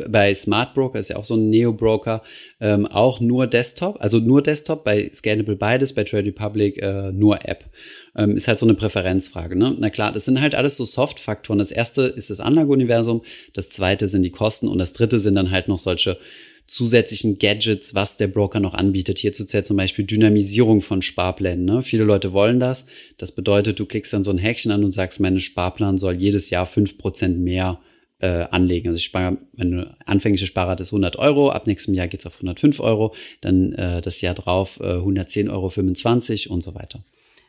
bei 0.08 0.34
Smart 0.34 0.74
Broker 0.74 0.98
ist 0.98 1.08
ja 1.08 1.16
auch 1.16 1.24
so 1.24 1.36
ein 1.36 1.48
Neo-Broker, 1.48 2.22
ähm, 2.60 2.86
auch 2.86 3.20
nur 3.20 3.46
Desktop, 3.46 3.96
also 4.00 4.18
nur 4.18 4.42
Desktop. 4.42 4.84
Bei 4.84 5.10
Scalable 5.14 5.56
beides, 5.56 5.94
bei 5.94 6.04
Trade 6.04 6.26
Republic 6.26 6.82
äh, 6.82 7.12
nur 7.12 7.48
App. 7.48 7.64
Ähm, 8.16 8.36
ist 8.36 8.48
halt 8.48 8.58
so 8.58 8.66
eine 8.66 8.74
Präferenzfrage, 8.74 9.56
ne? 9.56 9.74
Na 9.78 9.90
klar, 9.90 10.12
das 10.12 10.24
sind 10.24 10.40
halt 10.40 10.54
alles 10.54 10.76
so 10.76 10.84
Soft-Faktoren. 10.84 11.58
Das 11.58 11.70
erste 11.70 12.02
ist 12.02 12.30
das 12.30 12.40
Anlageuniversum, 12.40 13.22
das 13.54 13.70
zweite 13.70 14.08
sind 14.08 14.22
die 14.22 14.30
Kosten 14.30 14.68
und 14.68 14.78
das 14.78 14.92
dritte 14.92 15.20
sind 15.20 15.36
dann 15.36 15.50
halt 15.50 15.68
noch 15.68 15.78
solche 15.78 16.18
zusätzlichen 16.68 17.38
Gadgets, 17.38 17.94
was 17.94 18.18
der 18.18 18.28
Broker 18.28 18.60
noch 18.60 18.74
anbietet. 18.74 19.18
Hierzu 19.18 19.44
zählt 19.44 19.66
zum 19.66 19.78
Beispiel 19.78 20.04
Dynamisierung 20.04 20.82
von 20.82 21.02
Sparplänen. 21.02 21.64
Ne? 21.64 21.82
Viele 21.82 22.04
Leute 22.04 22.32
wollen 22.32 22.60
das. 22.60 22.84
Das 23.16 23.32
bedeutet, 23.32 23.80
du 23.80 23.86
klickst 23.86 24.12
dann 24.12 24.22
so 24.22 24.30
ein 24.30 24.38
Häkchen 24.38 24.70
an 24.70 24.84
und 24.84 24.92
sagst, 24.92 25.18
mein 25.18 25.40
Sparplan 25.40 25.98
soll 25.98 26.14
jedes 26.14 26.50
Jahr 26.50 26.66
fünf 26.66 26.98
Prozent 26.98 27.38
mehr 27.38 27.80
äh, 28.20 28.44
anlegen. 28.50 28.88
Also 28.88 28.98
ich 28.98 29.04
spare, 29.04 29.38
meine 29.56 29.96
anfängliche 30.04 30.46
Sparrate 30.46 30.82
ist 30.82 30.90
100 30.90 31.16
Euro, 31.16 31.50
ab 31.50 31.66
nächstem 31.66 31.94
Jahr 31.94 32.06
geht's 32.06 32.26
auf 32.26 32.36
105 32.36 32.80
Euro, 32.80 33.14
dann 33.40 33.72
äh, 33.72 34.02
das 34.02 34.20
Jahr 34.20 34.34
drauf 34.34 34.78
äh, 34.80 34.96
110,25 34.96 36.46
Euro 36.46 36.54
und 36.54 36.62
so 36.62 36.74
weiter. 36.74 37.02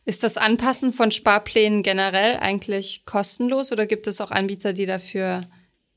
Ist 0.05 0.23
das 0.23 0.37
Anpassen 0.37 0.93
von 0.93 1.11
Sparplänen 1.11 1.83
generell 1.83 2.37
eigentlich 2.37 3.03
kostenlos 3.05 3.71
oder 3.73 3.85
gibt 3.85 4.07
es 4.07 4.21
auch 4.21 4.31
Anbieter, 4.31 4.71
die 4.71 4.85
dafür 4.85 5.41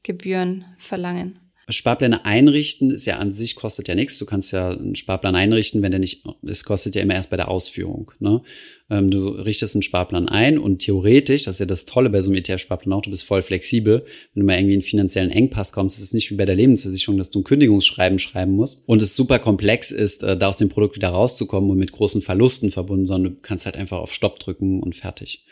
Gebühren 0.03 0.65
verlangen? 0.77 1.39
Sparpläne 1.73 2.25
einrichten 2.25 2.91
ist 2.91 3.07
ja 3.07 3.19
an 3.19 3.33
sich 3.33 3.55
kostet 3.55 3.89
ja 3.89 3.95
nichts. 3.95 4.19
Du 4.19 4.27
kannst 4.27 4.53
ja 4.53 4.71
einen 4.71 4.95
Sparplan 4.95 5.35
einrichten, 5.35 5.83
wenn 5.83 5.91
der 5.91 6.01
nicht, 6.01 6.25
es 6.47 6.65
kostet 6.65 6.95
ja 6.95 7.03
immer 7.03 7.15
erst 7.15 7.31
bei 7.31 7.37
der 7.37 7.49
Ausführung. 7.49 8.13
Ne? 8.21 8.43
Ähm, 8.91 9.11
du 9.11 9.29
richtest 9.29 9.75
einen 9.75 9.83
Sparplan 9.83 10.29
ein 10.29 10.59
und 10.59 10.81
theoretisch, 10.81 11.45
das 11.45 11.57
ist 11.57 11.61
ja 11.61 11.67
das 11.67 11.85
Tolle 11.85 12.11
bei 12.11 12.21
so 12.21 12.31
einem 12.31 12.39
ETF-Sparplan 12.39 12.93
auch, 12.93 13.03
du 13.03 13.11
bist 13.11 13.25
voll 13.25 13.43
flexibel. 13.43 14.05
Wenn 14.35 14.41
du 14.41 14.47
mal 14.47 14.57
irgendwie 14.57 14.75
in 14.75 14.83
finanziellen 14.83 15.31
Engpass 15.31 15.73
kommst, 15.73 15.99
ist 15.99 16.05
es 16.05 16.13
nicht 16.13 16.31
wie 16.31 16.37
bei 16.37 16.45
der 16.45 16.57
Lebensversicherung, 16.57 17.17
dass 17.17 17.31
du 17.31 17.41
ein 17.41 17.45
Kündigungsschreiben 17.45 18.19
schreiben 18.19 18.53
musst 18.53 18.83
und 18.87 19.01
es 19.01 19.17
super 19.17 19.39
komplex 19.39 19.91
ist, 19.91 20.23
äh, 20.23 20.37
da 20.37 20.49
aus 20.49 20.59
dem 20.59 20.69
Produkt 20.69 20.97
wieder 20.97 21.09
rauszukommen 21.09 21.71
und 21.71 21.79
mit 21.79 21.93
großen 21.93 22.23
Verlusten 22.23 22.71
verbunden, 22.71 23.07
sondern 23.07 23.35
du 23.35 23.41
kannst 23.41 23.65
halt 23.65 23.77
einfach 23.77 23.99
auf 23.99 24.13
Stopp 24.13 24.39
drücken 24.39 24.83
und 24.83 24.95
fertig. 24.95 25.45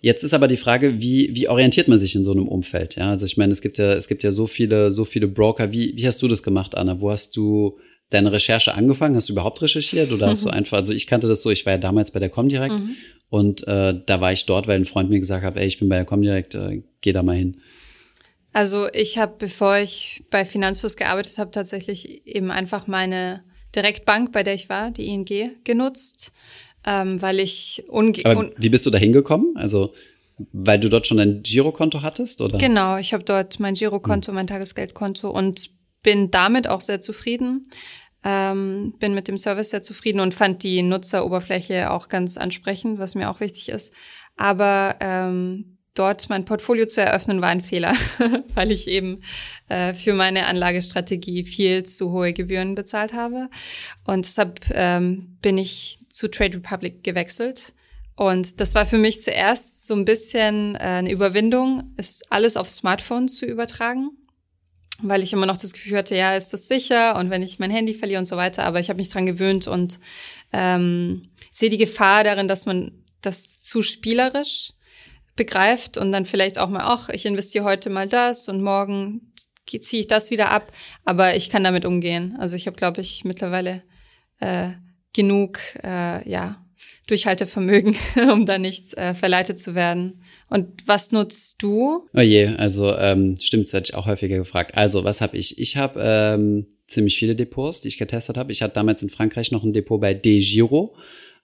Jetzt 0.00 0.24
ist 0.24 0.32
aber 0.32 0.48
die 0.48 0.56
Frage, 0.56 1.00
wie, 1.00 1.34
wie 1.34 1.48
orientiert 1.48 1.88
man 1.88 1.98
sich 1.98 2.14
in 2.14 2.24
so 2.24 2.32
einem 2.32 2.48
Umfeld? 2.48 2.96
Ja, 2.96 3.10
also 3.10 3.26
ich 3.26 3.36
meine, 3.36 3.52
es 3.52 3.60
gibt 3.60 3.76
ja, 3.76 3.92
es 3.92 4.08
gibt 4.08 4.22
ja 4.22 4.32
so 4.32 4.46
viele, 4.46 4.92
so 4.92 5.04
viele 5.04 5.28
Broker. 5.28 5.72
Wie, 5.72 5.94
wie 5.96 6.06
hast 6.06 6.22
du 6.22 6.28
das 6.28 6.42
gemacht, 6.42 6.74
Anna? 6.74 7.00
Wo 7.00 7.10
hast 7.10 7.36
du 7.36 7.76
deine 8.08 8.32
Recherche 8.32 8.74
angefangen? 8.74 9.14
Hast 9.14 9.28
du 9.28 9.34
überhaupt 9.34 9.60
recherchiert 9.60 10.10
oder 10.10 10.28
hast 10.28 10.44
du 10.44 10.50
einfach, 10.50 10.78
also 10.78 10.92
ich 10.92 11.06
kannte 11.06 11.28
das 11.28 11.42
so, 11.42 11.50
ich 11.50 11.66
war 11.66 11.74
ja 11.74 11.78
damals 11.78 12.10
bei 12.10 12.18
der 12.18 12.30
Comdirect 12.30 12.74
mhm. 12.74 12.96
und 13.28 13.66
äh, 13.68 13.94
da 14.04 14.20
war 14.20 14.32
ich 14.32 14.46
dort, 14.46 14.66
weil 14.66 14.80
ein 14.80 14.84
Freund 14.84 15.10
mir 15.10 15.20
gesagt 15.20 15.44
hat, 15.44 15.56
ey, 15.56 15.66
ich 15.66 15.78
bin 15.78 15.88
bei 15.88 15.96
der 15.96 16.04
Comdirect, 16.06 16.54
äh, 16.54 16.82
geh 17.02 17.12
da 17.12 17.22
mal 17.22 17.36
hin. 17.36 17.60
Also 18.52 18.88
ich 18.92 19.18
habe, 19.18 19.34
bevor 19.38 19.78
ich 19.78 20.24
bei 20.30 20.44
Finanzfluss 20.44 20.96
gearbeitet 20.96 21.38
habe, 21.38 21.52
tatsächlich 21.52 22.26
eben 22.26 22.50
einfach 22.50 22.86
meine 22.88 23.44
Direktbank, 23.76 24.32
bei 24.32 24.42
der 24.42 24.54
ich 24.54 24.68
war, 24.68 24.90
die 24.90 25.06
ING, 25.06 25.52
genutzt 25.62 26.32
ähm, 26.86 27.20
weil 27.20 27.40
ich 27.40 27.84
unge 27.88 28.24
Aber 28.24 28.50
wie 28.56 28.68
bist 28.68 28.86
du 28.86 28.90
da 28.90 28.98
hingekommen? 28.98 29.56
Also 29.56 29.92
weil 30.52 30.80
du 30.80 30.88
dort 30.88 31.06
schon 31.06 31.18
ein 31.18 31.42
Girokonto 31.42 32.02
hattest, 32.02 32.40
oder? 32.40 32.58
Genau, 32.58 32.96
ich 32.96 33.12
habe 33.12 33.24
dort 33.24 33.60
mein 33.60 33.74
Girokonto, 33.74 34.28
hm. 34.28 34.34
mein 34.34 34.46
Tagesgeldkonto 34.46 35.30
und 35.30 35.70
bin 36.02 36.30
damit 36.30 36.66
auch 36.68 36.80
sehr 36.80 37.00
zufrieden. 37.00 37.68
Ähm, 38.22 38.94
bin 38.98 39.14
mit 39.14 39.28
dem 39.28 39.38
Service 39.38 39.70
sehr 39.70 39.82
zufrieden 39.82 40.20
und 40.20 40.34
fand 40.34 40.62
die 40.62 40.82
Nutzeroberfläche 40.82 41.90
auch 41.90 42.08
ganz 42.08 42.36
ansprechend, 42.36 42.98
was 42.98 43.14
mir 43.14 43.30
auch 43.30 43.40
wichtig 43.40 43.70
ist. 43.70 43.94
Aber 44.36 44.96
ähm, 45.00 45.78
dort 45.94 46.28
mein 46.28 46.44
Portfolio 46.44 46.86
zu 46.86 47.00
eröffnen, 47.00 47.40
war 47.40 47.48
ein 47.48 47.60
Fehler, 47.60 47.94
weil 48.54 48.70
ich 48.70 48.88
eben 48.88 49.22
äh, 49.68 49.94
für 49.94 50.14
meine 50.14 50.46
Anlagestrategie 50.46 51.44
viel 51.44 51.84
zu 51.84 52.10
hohe 52.12 52.32
Gebühren 52.32 52.74
bezahlt 52.74 53.12
habe. 53.12 53.48
Und 54.04 54.24
deshalb 54.24 54.60
ähm, 54.72 55.38
bin 55.42 55.58
ich 55.58 56.00
zu 56.10 56.28
Trade 56.28 56.58
Republic 56.58 57.02
gewechselt. 57.02 57.72
Und 58.16 58.60
das 58.60 58.74
war 58.74 58.84
für 58.84 58.98
mich 58.98 59.22
zuerst 59.22 59.86
so 59.86 59.94
ein 59.94 60.04
bisschen 60.04 60.74
äh, 60.76 60.78
eine 60.78 61.10
Überwindung, 61.10 61.94
ist 61.96 62.30
alles 62.30 62.56
auf 62.56 62.68
Smartphone 62.68 63.28
zu 63.28 63.46
übertragen, 63.46 64.10
weil 65.00 65.22
ich 65.22 65.32
immer 65.32 65.46
noch 65.46 65.56
das 65.56 65.72
Gefühl 65.72 65.96
hatte, 65.96 66.16
ja, 66.16 66.36
ist 66.36 66.52
das 66.52 66.68
sicher 66.68 67.16
und 67.16 67.30
wenn 67.30 67.42
ich 67.42 67.58
mein 67.58 67.70
Handy 67.70 67.94
verliere 67.94 68.18
und 68.18 68.26
so 68.26 68.36
weiter. 68.36 68.64
Aber 68.64 68.78
ich 68.78 68.90
habe 68.90 68.98
mich 68.98 69.08
dran 69.08 69.24
gewöhnt 69.24 69.66
und 69.66 69.98
ähm, 70.52 71.30
sehe 71.50 71.70
die 71.70 71.78
Gefahr 71.78 72.22
darin, 72.22 72.46
dass 72.46 72.66
man 72.66 72.92
das 73.22 73.62
zu 73.62 73.80
spielerisch 73.82 74.72
begreift 75.40 75.96
und 75.96 76.12
dann 76.12 76.26
vielleicht 76.26 76.58
auch 76.58 76.68
mal, 76.68 76.82
ach, 76.82 77.08
ich 77.08 77.24
investiere 77.24 77.64
heute 77.64 77.88
mal 77.88 78.06
das 78.06 78.46
und 78.50 78.60
morgen 78.60 79.32
ziehe 79.66 80.02
ich 80.02 80.06
das 80.06 80.30
wieder 80.30 80.50
ab. 80.50 80.70
Aber 81.06 81.34
ich 81.34 81.48
kann 81.48 81.64
damit 81.64 81.86
umgehen. 81.86 82.36
Also 82.38 82.56
ich 82.56 82.66
habe, 82.66 82.76
glaube 82.76 83.00
ich, 83.00 83.24
mittlerweile 83.24 83.82
äh, 84.40 84.72
genug, 85.14 85.58
äh, 85.82 86.28
ja, 86.28 86.62
Durchhaltevermögen, 87.06 87.96
um 88.30 88.44
da 88.44 88.58
nicht 88.58 88.92
äh, 88.98 89.14
verleitet 89.14 89.60
zu 89.60 89.74
werden. 89.74 90.20
Und 90.50 90.86
was 90.86 91.10
nutzt 91.10 91.62
du? 91.62 92.06
Oh 92.12 92.20
je, 92.20 92.48
also 92.58 92.94
ähm, 92.94 93.36
stimmt, 93.40 93.64
das 93.64 93.72
hatte 93.72 93.92
ich 93.92 93.94
auch 93.94 94.04
häufiger 94.04 94.36
gefragt. 94.36 94.76
Also, 94.76 95.04
was 95.04 95.22
habe 95.22 95.38
ich? 95.38 95.58
Ich 95.58 95.78
habe 95.78 95.98
ähm, 96.04 96.66
ziemlich 96.86 97.18
viele 97.18 97.34
Depots, 97.34 97.80
die 97.80 97.88
ich 97.88 97.96
getestet 97.96 98.36
habe. 98.36 98.52
Ich 98.52 98.60
hatte 98.60 98.74
damals 98.74 99.00
in 99.00 99.08
Frankreich 99.08 99.52
noch 99.52 99.64
ein 99.64 99.72
Depot 99.72 99.98
bei 99.98 100.12
DeGiro. 100.12 100.94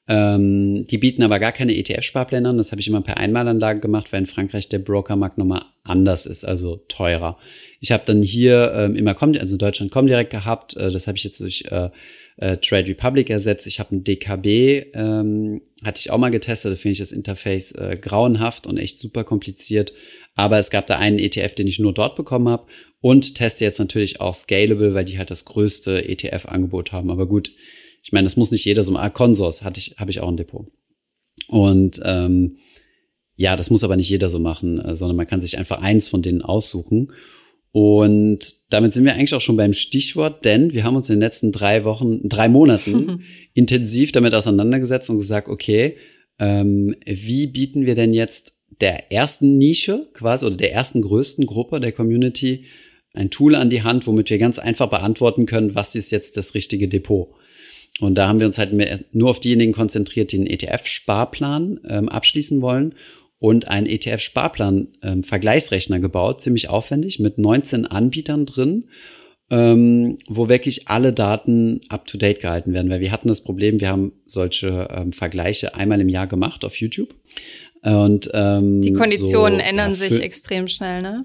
Ähm, 0.08 0.86
die 0.86 0.98
bieten 0.98 1.22
aber 1.22 1.40
gar 1.40 1.52
keine 1.52 1.74
ETF-Sparpläne 1.74 2.48
an. 2.48 2.58
Das 2.58 2.70
habe 2.70 2.80
ich 2.80 2.86
immer 2.86 3.00
per 3.00 3.16
Einmalanlage 3.16 3.80
gemacht, 3.80 4.12
weil 4.12 4.20
in 4.20 4.26
Frankreich 4.26 4.68
der 4.68 4.78
Brokermarkt 4.78 5.36
nochmal 5.36 5.62
anders 5.82 6.26
ist, 6.26 6.44
also 6.44 6.76
teurer. 6.88 7.38
Ich 7.80 7.90
habe 7.90 8.04
dann 8.06 8.22
hier 8.22 8.72
ähm, 8.74 8.94
immer 8.94 9.14
Com, 9.14 9.34
also 9.38 9.54
in 9.54 9.58
Deutschland 9.58 9.90
Comdirect 9.90 10.30
gehabt. 10.30 10.76
Äh, 10.76 10.92
das 10.92 11.08
habe 11.08 11.18
ich 11.18 11.24
jetzt 11.24 11.40
durch 11.40 11.64
äh, 11.70 11.90
äh, 12.36 12.56
Trade 12.58 12.88
Republic 12.88 13.30
ersetzt. 13.30 13.66
Ich 13.66 13.80
habe 13.80 13.96
ein 13.96 14.04
DKB, 14.04 14.94
ähm, 14.94 15.62
hatte 15.84 15.98
ich 15.98 16.10
auch 16.10 16.18
mal 16.18 16.30
getestet. 16.30 16.72
Da 16.72 16.76
finde 16.76 16.92
ich 16.92 16.98
das 16.98 17.12
Interface 17.12 17.72
äh, 17.72 17.98
grauenhaft 18.00 18.66
und 18.66 18.78
echt 18.78 18.98
super 18.98 19.24
kompliziert. 19.24 19.92
Aber 20.36 20.58
es 20.58 20.70
gab 20.70 20.86
da 20.86 20.98
einen 20.98 21.18
ETF, 21.18 21.54
den 21.54 21.66
ich 21.66 21.78
nur 21.78 21.94
dort 21.94 22.14
bekommen 22.14 22.48
habe 22.48 22.66
und 23.00 23.34
teste 23.34 23.64
jetzt 23.64 23.78
natürlich 23.78 24.20
auch 24.20 24.34
Scalable, 24.34 24.94
weil 24.94 25.04
die 25.04 25.18
halt 25.18 25.30
das 25.30 25.46
größte 25.46 26.08
ETF-Angebot 26.08 26.92
haben. 26.92 27.10
Aber 27.10 27.26
gut, 27.26 27.50
ich 28.06 28.12
meine, 28.12 28.22
das 28.22 28.36
muss 28.36 28.52
nicht 28.52 28.64
jeder 28.64 28.84
so 28.84 28.92
machen. 28.92 29.04
Ah, 29.04 29.10
Consors 29.10 29.64
hatte 29.64 29.80
ich, 29.80 29.96
habe 29.98 30.12
ich 30.12 30.20
auch 30.20 30.28
ein 30.28 30.36
Depot. 30.36 30.68
Und 31.48 32.00
ähm, 32.04 32.58
ja, 33.34 33.56
das 33.56 33.68
muss 33.68 33.82
aber 33.82 33.96
nicht 33.96 34.08
jeder 34.08 34.28
so 34.28 34.38
machen, 34.38 34.78
äh, 34.78 34.94
sondern 34.94 35.16
man 35.16 35.26
kann 35.26 35.40
sich 35.40 35.58
einfach 35.58 35.82
eins 35.82 36.06
von 36.06 36.22
denen 36.22 36.40
aussuchen. 36.40 37.12
Und 37.72 38.54
damit 38.70 38.92
sind 38.92 39.04
wir 39.04 39.14
eigentlich 39.14 39.34
auch 39.34 39.40
schon 39.40 39.56
beim 39.56 39.72
Stichwort, 39.72 40.44
denn 40.44 40.72
wir 40.72 40.84
haben 40.84 40.94
uns 40.94 41.10
in 41.10 41.16
den 41.16 41.20
letzten 41.20 41.50
drei 41.50 41.82
Wochen, 41.82 42.28
drei 42.28 42.48
Monaten 42.48 43.24
intensiv 43.54 44.12
damit 44.12 44.34
auseinandergesetzt 44.34 45.10
und 45.10 45.18
gesagt, 45.18 45.48
okay, 45.48 45.96
ähm, 46.38 46.94
wie 47.04 47.48
bieten 47.48 47.86
wir 47.86 47.96
denn 47.96 48.14
jetzt 48.14 48.60
der 48.80 49.10
ersten 49.10 49.58
Nische 49.58 50.08
quasi 50.12 50.46
oder 50.46 50.56
der 50.56 50.72
ersten 50.72 51.02
größten 51.02 51.44
Gruppe 51.44 51.80
der 51.80 51.90
Community 51.90 52.66
ein 53.14 53.30
Tool 53.30 53.56
an 53.56 53.68
die 53.68 53.82
Hand, 53.82 54.06
womit 54.06 54.30
wir 54.30 54.38
ganz 54.38 54.60
einfach 54.60 54.90
beantworten 54.90 55.46
können, 55.46 55.74
was 55.74 55.96
ist 55.96 56.12
jetzt 56.12 56.36
das 56.36 56.54
richtige 56.54 56.86
Depot. 56.86 57.34
Und 58.00 58.16
da 58.16 58.28
haben 58.28 58.40
wir 58.40 58.46
uns 58.46 58.58
halt 58.58 58.72
nur 59.14 59.30
auf 59.30 59.40
diejenigen 59.40 59.72
konzentriert, 59.72 60.32
die 60.32 60.36
einen 60.36 60.46
ETF-Sparplan 60.46 61.80
ähm, 61.88 62.08
abschließen 62.08 62.60
wollen 62.60 62.94
und 63.38 63.68
einen 63.68 63.86
ETF-Sparplan-Vergleichsrechner 63.86 65.96
ähm, 65.96 66.02
gebaut, 66.02 66.40
ziemlich 66.40 66.68
aufwendig, 66.68 67.20
mit 67.20 67.38
19 67.38 67.86
Anbietern 67.86 68.44
drin, 68.44 68.88
ähm, 69.50 70.18
wo 70.28 70.48
wirklich 70.48 70.88
alle 70.88 71.12
Daten 71.12 71.80
up-to-date 71.88 72.40
gehalten 72.40 72.74
werden. 72.74 72.90
Weil 72.90 73.00
wir 73.00 73.12
hatten 73.12 73.28
das 73.28 73.42
Problem, 73.42 73.80
wir 73.80 73.88
haben 73.88 74.12
solche 74.26 74.88
ähm, 74.90 75.12
Vergleiche 75.12 75.74
einmal 75.74 76.00
im 76.00 76.08
Jahr 76.08 76.26
gemacht 76.26 76.64
auf 76.64 76.76
YouTube. 76.76 77.14
Und, 77.82 78.30
ähm, 78.34 78.82
die 78.82 78.92
Konditionen 78.92 79.60
so, 79.60 79.64
ändern 79.64 79.90
ja, 79.90 79.96
sich 79.96 80.20
extrem 80.20 80.68
schnell, 80.68 81.02
ne? 81.02 81.24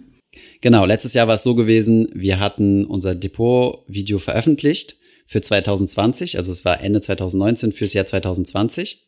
Genau, 0.62 0.86
letztes 0.86 1.14
Jahr 1.14 1.28
war 1.28 1.36
es 1.36 1.44
so 1.44 1.56
gewesen, 1.56 2.08
wir 2.14 2.40
hatten 2.40 2.86
unser 2.86 3.16
Depot-Video 3.16 4.20
veröffentlicht 4.20 4.98
für 5.32 5.42
2020, 5.42 6.38
also 6.38 6.52
es 6.52 6.66
war 6.66 6.82
Ende 6.82 7.00
2019 7.00 7.72
fürs 7.72 7.94
Jahr 7.94 8.06
2020. 8.06 9.08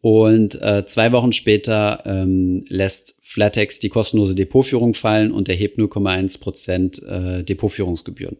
Und 0.00 0.54
äh, 0.62 0.86
zwei 0.86 1.12
Wochen 1.12 1.32
später 1.32 2.02
ähm, 2.06 2.64
lässt 2.68 3.16
Flatex 3.20 3.80
die 3.80 3.90
kostenlose 3.90 4.34
Depotführung 4.34 4.94
fallen 4.94 5.30
und 5.30 5.50
erhebt 5.50 5.78
0,1 5.78 6.40
Prozent 6.40 7.02
äh, 7.02 7.44
Depotführungsgebühren. 7.44 8.38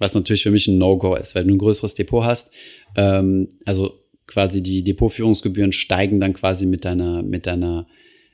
Was 0.00 0.16
natürlich 0.16 0.42
für 0.42 0.50
mich 0.50 0.66
ein 0.66 0.76
No-Go 0.76 1.14
ist, 1.14 1.36
weil 1.36 1.44
du 1.44 1.54
ein 1.54 1.58
größeres 1.58 1.94
Depot 1.94 2.24
hast. 2.24 2.50
Ähm, 2.96 3.48
also 3.64 4.00
quasi 4.26 4.60
die 4.60 4.82
Depotführungsgebühren 4.82 5.70
steigen 5.70 6.18
dann 6.18 6.32
quasi 6.32 6.66
mit 6.66 6.84
deiner, 6.84 7.22
mit 7.22 7.46
deiner, 7.46 7.86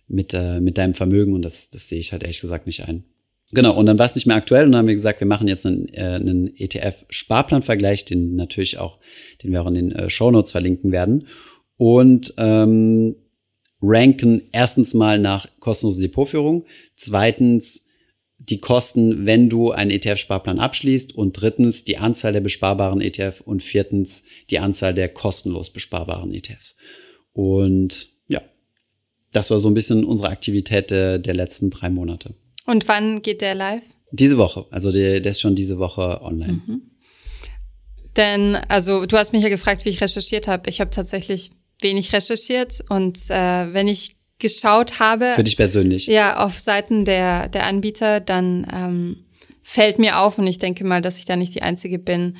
mit, 0.06 0.32
äh, 0.32 0.62
mit 0.62 0.78
deinem 0.78 0.94
Vermögen 0.94 1.34
und 1.34 1.42
das, 1.42 1.68
das 1.68 1.90
sehe 1.90 2.00
ich 2.00 2.12
halt 2.12 2.22
ehrlich 2.22 2.40
gesagt 2.40 2.66
nicht 2.66 2.88
ein. 2.88 3.04
Genau, 3.50 3.75
und 3.75 3.87
dann 3.87 3.99
war 3.99 4.07
es 4.07 4.14
nicht 4.14 4.26
mehr 4.26 4.37
aktuell 4.37 4.67
und 4.67 4.73
dann 4.73 4.81
haben 4.81 4.88
wir 4.88 4.95
gesagt, 4.95 5.21
wir 5.21 5.26
machen 5.26 5.49
jetzt 5.49 5.64
einen, 5.64 5.88
äh, 5.95 6.02
einen 6.02 6.55
ETF-Sparplanvergleich, 6.55 8.05
den 8.05 8.37
natürlich 8.37 8.78
auch, 8.78 8.99
den 9.43 9.52
wir 9.52 9.62
auch 9.62 9.69
in 9.69 9.75
den 9.75 9.93
äh, 9.93 10.11
Show 10.11 10.31
Notes 10.31 10.50
verlinken 10.50 10.93
werden. 10.93 11.28
Und 11.78 12.35
ähm, 12.37 13.17
ranken 13.81 14.43
erstens 14.52 14.93
mal 14.93 15.19
nach 15.19 15.47
kostenloser 15.61 16.02
Depotführung, 16.02 16.67
zweitens 16.97 17.87
die 18.38 18.61
Kosten, 18.61 19.26
wenn 19.26 19.49
du 19.49 19.73
einen 19.73 19.90
ETF-Sparplan 19.90 20.61
abschließt 20.61 21.14
und 21.14 21.33
drittens 21.40 21.85
die 21.85 21.99
Anzahl 21.99 22.33
der 22.33 22.40
besparbaren 22.40 23.00
ETF 23.00 23.40
und 23.40 23.62
viertens 23.62 24.23
die 24.50 24.59
Anzahl 24.59 24.95
der 24.95 25.09
kostenlos 25.09 25.71
besparbaren 25.71 26.33
ETFs. 26.33 26.76
Und 27.33 28.11
ja, 28.28 28.43
das 29.33 29.50
war 29.50 29.59
so 29.59 29.69
ein 29.69 29.75
bisschen 29.75 30.05
unsere 30.05 30.28
Aktivität 30.28 30.90
der, 30.90 31.19
der 31.19 31.35
letzten 31.35 31.71
drei 31.71 31.90
Monate. 31.90 32.35
Und 32.68 32.87
wann 32.87 33.22
geht 33.22 33.40
der 33.40 33.54
live? 33.54 33.84
Diese 34.10 34.37
Woche, 34.37 34.66
also 34.70 34.92
der, 34.92 35.20
der 35.20 35.30
ist 35.30 35.40
schon 35.40 35.54
diese 35.54 35.78
Woche 35.78 36.20
online. 36.20 36.60
Mhm. 36.66 36.82
Denn, 38.14 38.56
also 38.68 39.06
du 39.06 39.16
hast 39.16 39.32
mich 39.32 39.42
ja 39.42 39.48
gefragt, 39.48 39.87
wie 39.87 39.88
ich 39.88 40.02
recherchiert 40.02 40.48
habe. 40.48 40.68
Ich 40.68 40.82
habe 40.82 40.90
tatsächlich 40.90 41.50
wenig 41.80 42.12
recherchiert 42.12 42.84
und 42.90 43.16
äh, 43.30 43.72
wenn 43.72 43.88
ich 43.88 44.16
geschaut 44.38 45.00
habe. 45.00 45.32
Für 45.34 45.44
dich 45.44 45.56
persönlich. 45.56 46.08
Ja, 46.08 46.44
auf 46.44 46.58
Seiten 46.58 47.06
der, 47.06 47.48
der 47.48 47.64
Anbieter, 47.64 48.20
dann 48.20 48.66
ähm, 48.70 49.25
fällt 49.62 49.98
mir 49.98 50.18
auf, 50.18 50.37
und 50.37 50.46
ich 50.46 50.58
denke 50.58 50.84
mal, 50.84 51.00
dass 51.00 51.18
ich 51.18 51.25
da 51.25 51.37
nicht 51.37 51.54
die 51.54 51.62
Einzige 51.62 51.98
bin, 51.98 52.37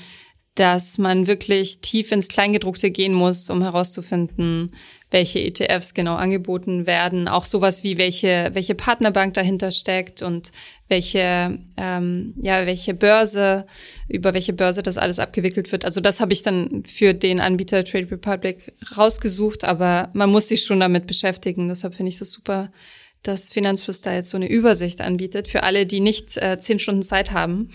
dass 0.59 0.99
man 0.99 1.29
wirklich 1.29 1.79
tief 1.83 2.11
ins 2.11 2.27
Kleingedruckte 2.27 2.91
gehen 2.91 3.12
muss, 3.12 3.49
um 3.49 3.62
herauszufinden, 3.62 4.73
welche 5.09 5.41
ETFs 5.41 5.95
genau 5.95 6.17
angeboten 6.17 6.85
werden. 6.85 7.29
Auch 7.29 7.45
sowas 7.45 7.85
wie 7.85 7.97
welche, 7.97 8.50
welche 8.55 8.75
Partnerbank 8.75 9.35
dahinter 9.35 9.71
steckt 9.71 10.21
und 10.21 10.50
welche, 10.88 11.61
ähm, 11.77 12.35
ja, 12.43 12.67
welche 12.67 12.93
Börse, 12.93 13.67
über 14.09 14.35
welche 14.35 14.53
Börse 14.53 14.83
das 14.83 14.99
alles 14.99 15.21
abgewickelt 15.21 15.71
wird. 15.71 15.85
Also 15.85 16.00
das 16.00 16.19
habe 16.19 16.33
ich 16.33 16.43
dann 16.43 16.83
für 16.85 17.15
den 17.15 17.38
Anbieter 17.38 17.85
Trade 17.85 18.11
Republic 18.11 18.73
rausgesucht, 18.97 19.62
aber 19.62 20.11
man 20.12 20.29
muss 20.29 20.49
sich 20.49 20.65
schon 20.65 20.81
damit 20.81 21.07
beschäftigen. 21.07 21.69
Deshalb 21.69 21.95
finde 21.95 22.11
ich 22.11 22.19
das 22.19 22.33
super, 22.33 22.73
dass 23.23 23.50
Finanzfluss 23.50 24.03
da 24.03 24.12
jetzt 24.12 24.31
so 24.31 24.37
eine 24.37 24.49
Übersicht 24.49 25.03
anbietet 25.03 25.47
für 25.47 25.62
alle, 25.62 25.87
die 25.87 26.00
nicht 26.00 26.37
äh, 26.37 26.59
zehn 26.59 26.81
Stunden 26.81 27.03
Zeit 27.03 27.31
haben. 27.31 27.69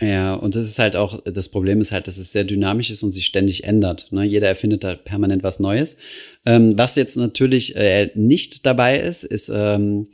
Ja, 0.00 0.34
und 0.34 0.56
das 0.56 0.66
ist 0.66 0.78
halt 0.78 0.96
auch, 0.96 1.22
das 1.24 1.50
Problem 1.50 1.80
ist 1.80 1.92
halt, 1.92 2.08
dass 2.08 2.16
es 2.16 2.32
sehr 2.32 2.44
dynamisch 2.44 2.90
ist 2.90 3.02
und 3.02 3.12
sich 3.12 3.26
ständig 3.26 3.64
ändert. 3.64 4.08
Ne? 4.10 4.24
Jeder 4.24 4.48
erfindet 4.48 4.82
da 4.82 4.94
permanent 4.94 5.42
was 5.42 5.60
Neues. 5.60 5.98
Ähm, 6.46 6.78
was 6.78 6.96
jetzt 6.96 7.16
natürlich 7.16 7.76
äh, 7.76 8.10
nicht 8.14 8.64
dabei 8.64 8.98
ist, 8.98 9.24
ist, 9.24 9.50
ähm, 9.54 10.08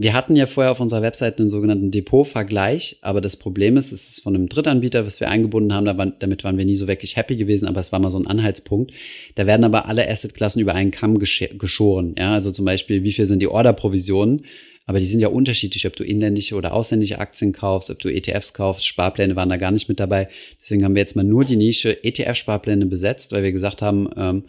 wir 0.00 0.14
hatten 0.14 0.36
ja 0.36 0.46
vorher 0.46 0.70
auf 0.70 0.78
unserer 0.78 1.02
Webseite 1.02 1.40
einen 1.40 1.50
sogenannten 1.50 1.90
Depot-Vergleich, 1.90 2.98
aber 3.02 3.20
das 3.20 3.36
Problem 3.36 3.76
ist, 3.76 3.90
es 3.90 4.10
ist 4.10 4.22
von 4.22 4.34
einem 4.34 4.48
Drittanbieter, 4.48 5.04
was 5.04 5.18
wir 5.18 5.28
eingebunden 5.28 5.74
haben, 5.74 6.14
damit 6.20 6.44
waren 6.44 6.56
wir 6.56 6.64
nie 6.64 6.76
so 6.76 6.86
wirklich 6.86 7.16
happy 7.16 7.34
gewesen, 7.34 7.66
aber 7.66 7.80
es 7.80 7.90
war 7.90 7.98
mal 7.98 8.08
so 8.08 8.18
ein 8.18 8.28
Anhaltspunkt. 8.28 8.92
Da 9.34 9.48
werden 9.48 9.64
aber 9.64 9.88
alle 9.88 10.08
Assetklassen 10.08 10.62
über 10.62 10.74
einen 10.74 10.92
Kamm 10.92 11.18
geschoren. 11.18 12.14
Ja, 12.16 12.32
also 12.32 12.52
zum 12.52 12.64
Beispiel, 12.64 13.02
wie 13.02 13.10
viel 13.10 13.26
sind 13.26 13.42
die 13.42 13.48
Order-Provisionen? 13.48 14.44
Aber 14.88 15.00
die 15.00 15.06
sind 15.06 15.20
ja 15.20 15.28
unterschiedlich, 15.28 15.86
ob 15.86 15.96
du 15.96 16.02
inländische 16.02 16.54
oder 16.54 16.72
ausländische 16.72 17.18
Aktien 17.18 17.52
kaufst, 17.52 17.90
ob 17.90 17.98
du 17.98 18.08
ETFs 18.08 18.54
kaufst. 18.54 18.86
Sparpläne 18.86 19.36
waren 19.36 19.50
da 19.50 19.58
gar 19.58 19.70
nicht 19.70 19.86
mit 19.90 20.00
dabei. 20.00 20.30
Deswegen 20.62 20.82
haben 20.82 20.94
wir 20.94 21.02
jetzt 21.02 21.14
mal 21.14 21.24
nur 21.24 21.44
die 21.44 21.56
Nische 21.56 22.02
ETF-Sparpläne 22.02 22.86
besetzt, 22.86 23.32
weil 23.32 23.42
wir 23.42 23.52
gesagt 23.52 23.82
haben, 23.82 24.08
ähm, 24.16 24.44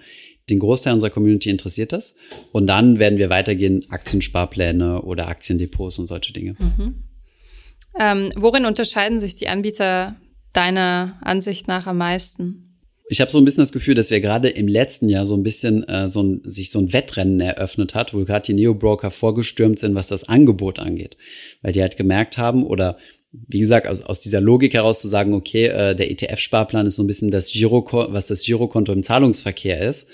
den 0.50 0.60
Großteil 0.60 0.94
unserer 0.94 1.10
Community 1.10 1.50
interessiert 1.50 1.92
das. 1.92 2.16
Und 2.54 2.68
dann 2.68 3.00
werden 3.00 3.20
wir 3.20 3.30
weitergehen, 3.30 3.84
Aktiensparpläne 3.90 5.02
oder 5.02 5.28
Aktiendepots 5.28 6.00
und 6.00 6.08
solche 6.08 6.32
Dinge. 6.32 6.56
Mhm. 6.58 7.04
Ähm, 8.00 8.32
worin 8.38 8.64
unterscheiden 8.64 9.20
sich 9.20 9.36
die 9.36 9.50
Anbieter 9.50 10.16
deiner 10.54 11.20
Ansicht 11.22 11.68
nach 11.68 11.86
am 11.86 11.98
meisten? 11.98 12.69
Ich 13.10 13.22
habe 13.22 13.32
so 13.32 13.40
ein 13.40 13.46
bisschen 13.46 13.64
das 13.64 13.72
Gefühl, 13.72 13.96
dass 13.96 14.12
wir 14.12 14.22
gerade 14.22 14.50
im 14.50 14.68
letzten 14.68 15.10
Jahr 15.10 15.26
so 15.26 15.36
ein 15.36 15.42
bisschen 15.42 15.84
äh, 15.90 16.08
so 16.08 16.22
ein, 16.22 16.42
sich 16.44 16.70
so 16.70 16.78
ein 16.78 16.94
Wettrennen 16.94 17.42
eröffnet 17.42 17.96
hat, 17.96 18.14
wo 18.14 18.24
gerade 18.24 18.46
die 18.46 18.54
Neo-Broker 18.54 19.10
vorgestürmt 19.10 19.80
sind, 19.80 19.96
was 19.96 20.08
das 20.08 20.30
Angebot 20.30 20.78
angeht. 20.78 21.18
Weil 21.64 21.74
die 21.74 21.82
halt 21.82 21.98
gemerkt 21.98 22.38
haben 22.38 22.64
oder 22.64 22.98
wie 23.32 23.60
gesagt, 23.60 23.88
aus, 23.88 24.02
aus 24.02 24.22
dieser 24.22 24.42
Logik 24.42 24.74
heraus 24.74 25.02
zu 25.02 25.08
sagen, 25.08 25.34
okay, 25.34 25.66
äh, 25.66 25.96
der 25.96 26.12
ETF-Sparplan 26.12 26.86
ist 26.86 26.96
so 26.96 27.04
ein 27.04 27.08
bisschen 27.08 27.32
das 27.32 27.52
Giro, 27.52 27.84
was 28.10 28.28
das 28.28 28.44
Girokonto 28.44 28.92
im 28.92 29.04
Zahlungsverkehr 29.04 29.82
ist 29.82 30.08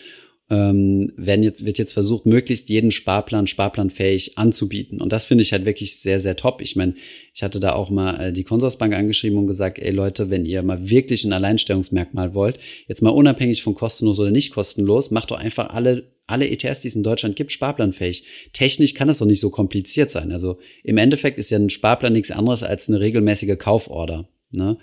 ähm, 0.49 1.11
werden 1.17 1.43
jetzt, 1.43 1.65
wird 1.65 1.79
jetzt 1.79 1.93
versucht, 1.93 2.25
möglichst 2.25 2.69
jeden 2.69 2.91
Sparplan 2.91 3.47
sparplanfähig 3.47 4.37
anzubieten. 4.37 5.01
Und 5.01 5.11
das 5.11 5.25
finde 5.25 5.41
ich 5.41 5.51
halt 5.51 5.65
wirklich 5.65 5.99
sehr, 5.99 6.19
sehr 6.19 6.35
top. 6.35 6.61
Ich 6.61 6.75
meine, 6.75 6.93
ich 7.33 7.41
hatte 7.41 7.59
da 7.59 7.73
auch 7.73 7.89
mal 7.89 8.19
äh, 8.19 8.33
die 8.33 8.43
Consorsbank 8.43 8.93
angeschrieben 8.93 9.39
und 9.39 9.47
gesagt, 9.47 9.79
ey 9.79 9.91
Leute, 9.91 10.29
wenn 10.29 10.45
ihr 10.45 10.61
mal 10.61 10.89
wirklich 10.89 11.23
ein 11.23 11.33
Alleinstellungsmerkmal 11.33 12.35
wollt, 12.35 12.59
jetzt 12.87 13.01
mal 13.01 13.09
unabhängig 13.09 13.63
von 13.63 13.73
kostenlos 13.73 14.19
oder 14.19 14.31
nicht 14.31 14.51
kostenlos, 14.51 15.09
macht 15.09 15.31
doch 15.31 15.37
einfach 15.37 15.69
alle 15.69 16.13
alle 16.27 16.49
ETS, 16.49 16.81
die 16.81 16.87
es 16.87 16.95
in 16.95 17.03
Deutschland 17.03 17.35
gibt, 17.35 17.51
sparplanfähig. 17.51 18.25
Technisch 18.51 18.95
kann 18.95 19.07
das 19.07 19.19
doch 19.19 19.27
nicht 19.27 19.39
so 19.39 19.51
kompliziert 19.51 20.09
sein. 20.09 20.31
Also 20.31 20.57
im 20.83 20.97
Endeffekt 20.97 21.37
ist 21.37 21.51
ja 21.51 21.59
ein 21.59 21.69
Sparplan 21.69 22.13
nichts 22.13 22.31
anderes 22.31 22.63
als 22.63 22.89
eine 22.89 22.99
regelmäßige 22.99 23.59
Kauforder. 23.59 24.27
Ne? 24.51 24.75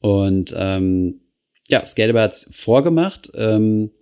Und 0.00 0.52
ähm, 0.56 1.20
ja, 1.68 1.86
Scalable 1.86 2.22
hat's 2.22 2.48
vorgemacht. 2.50 3.30
Ähm, 3.36 3.92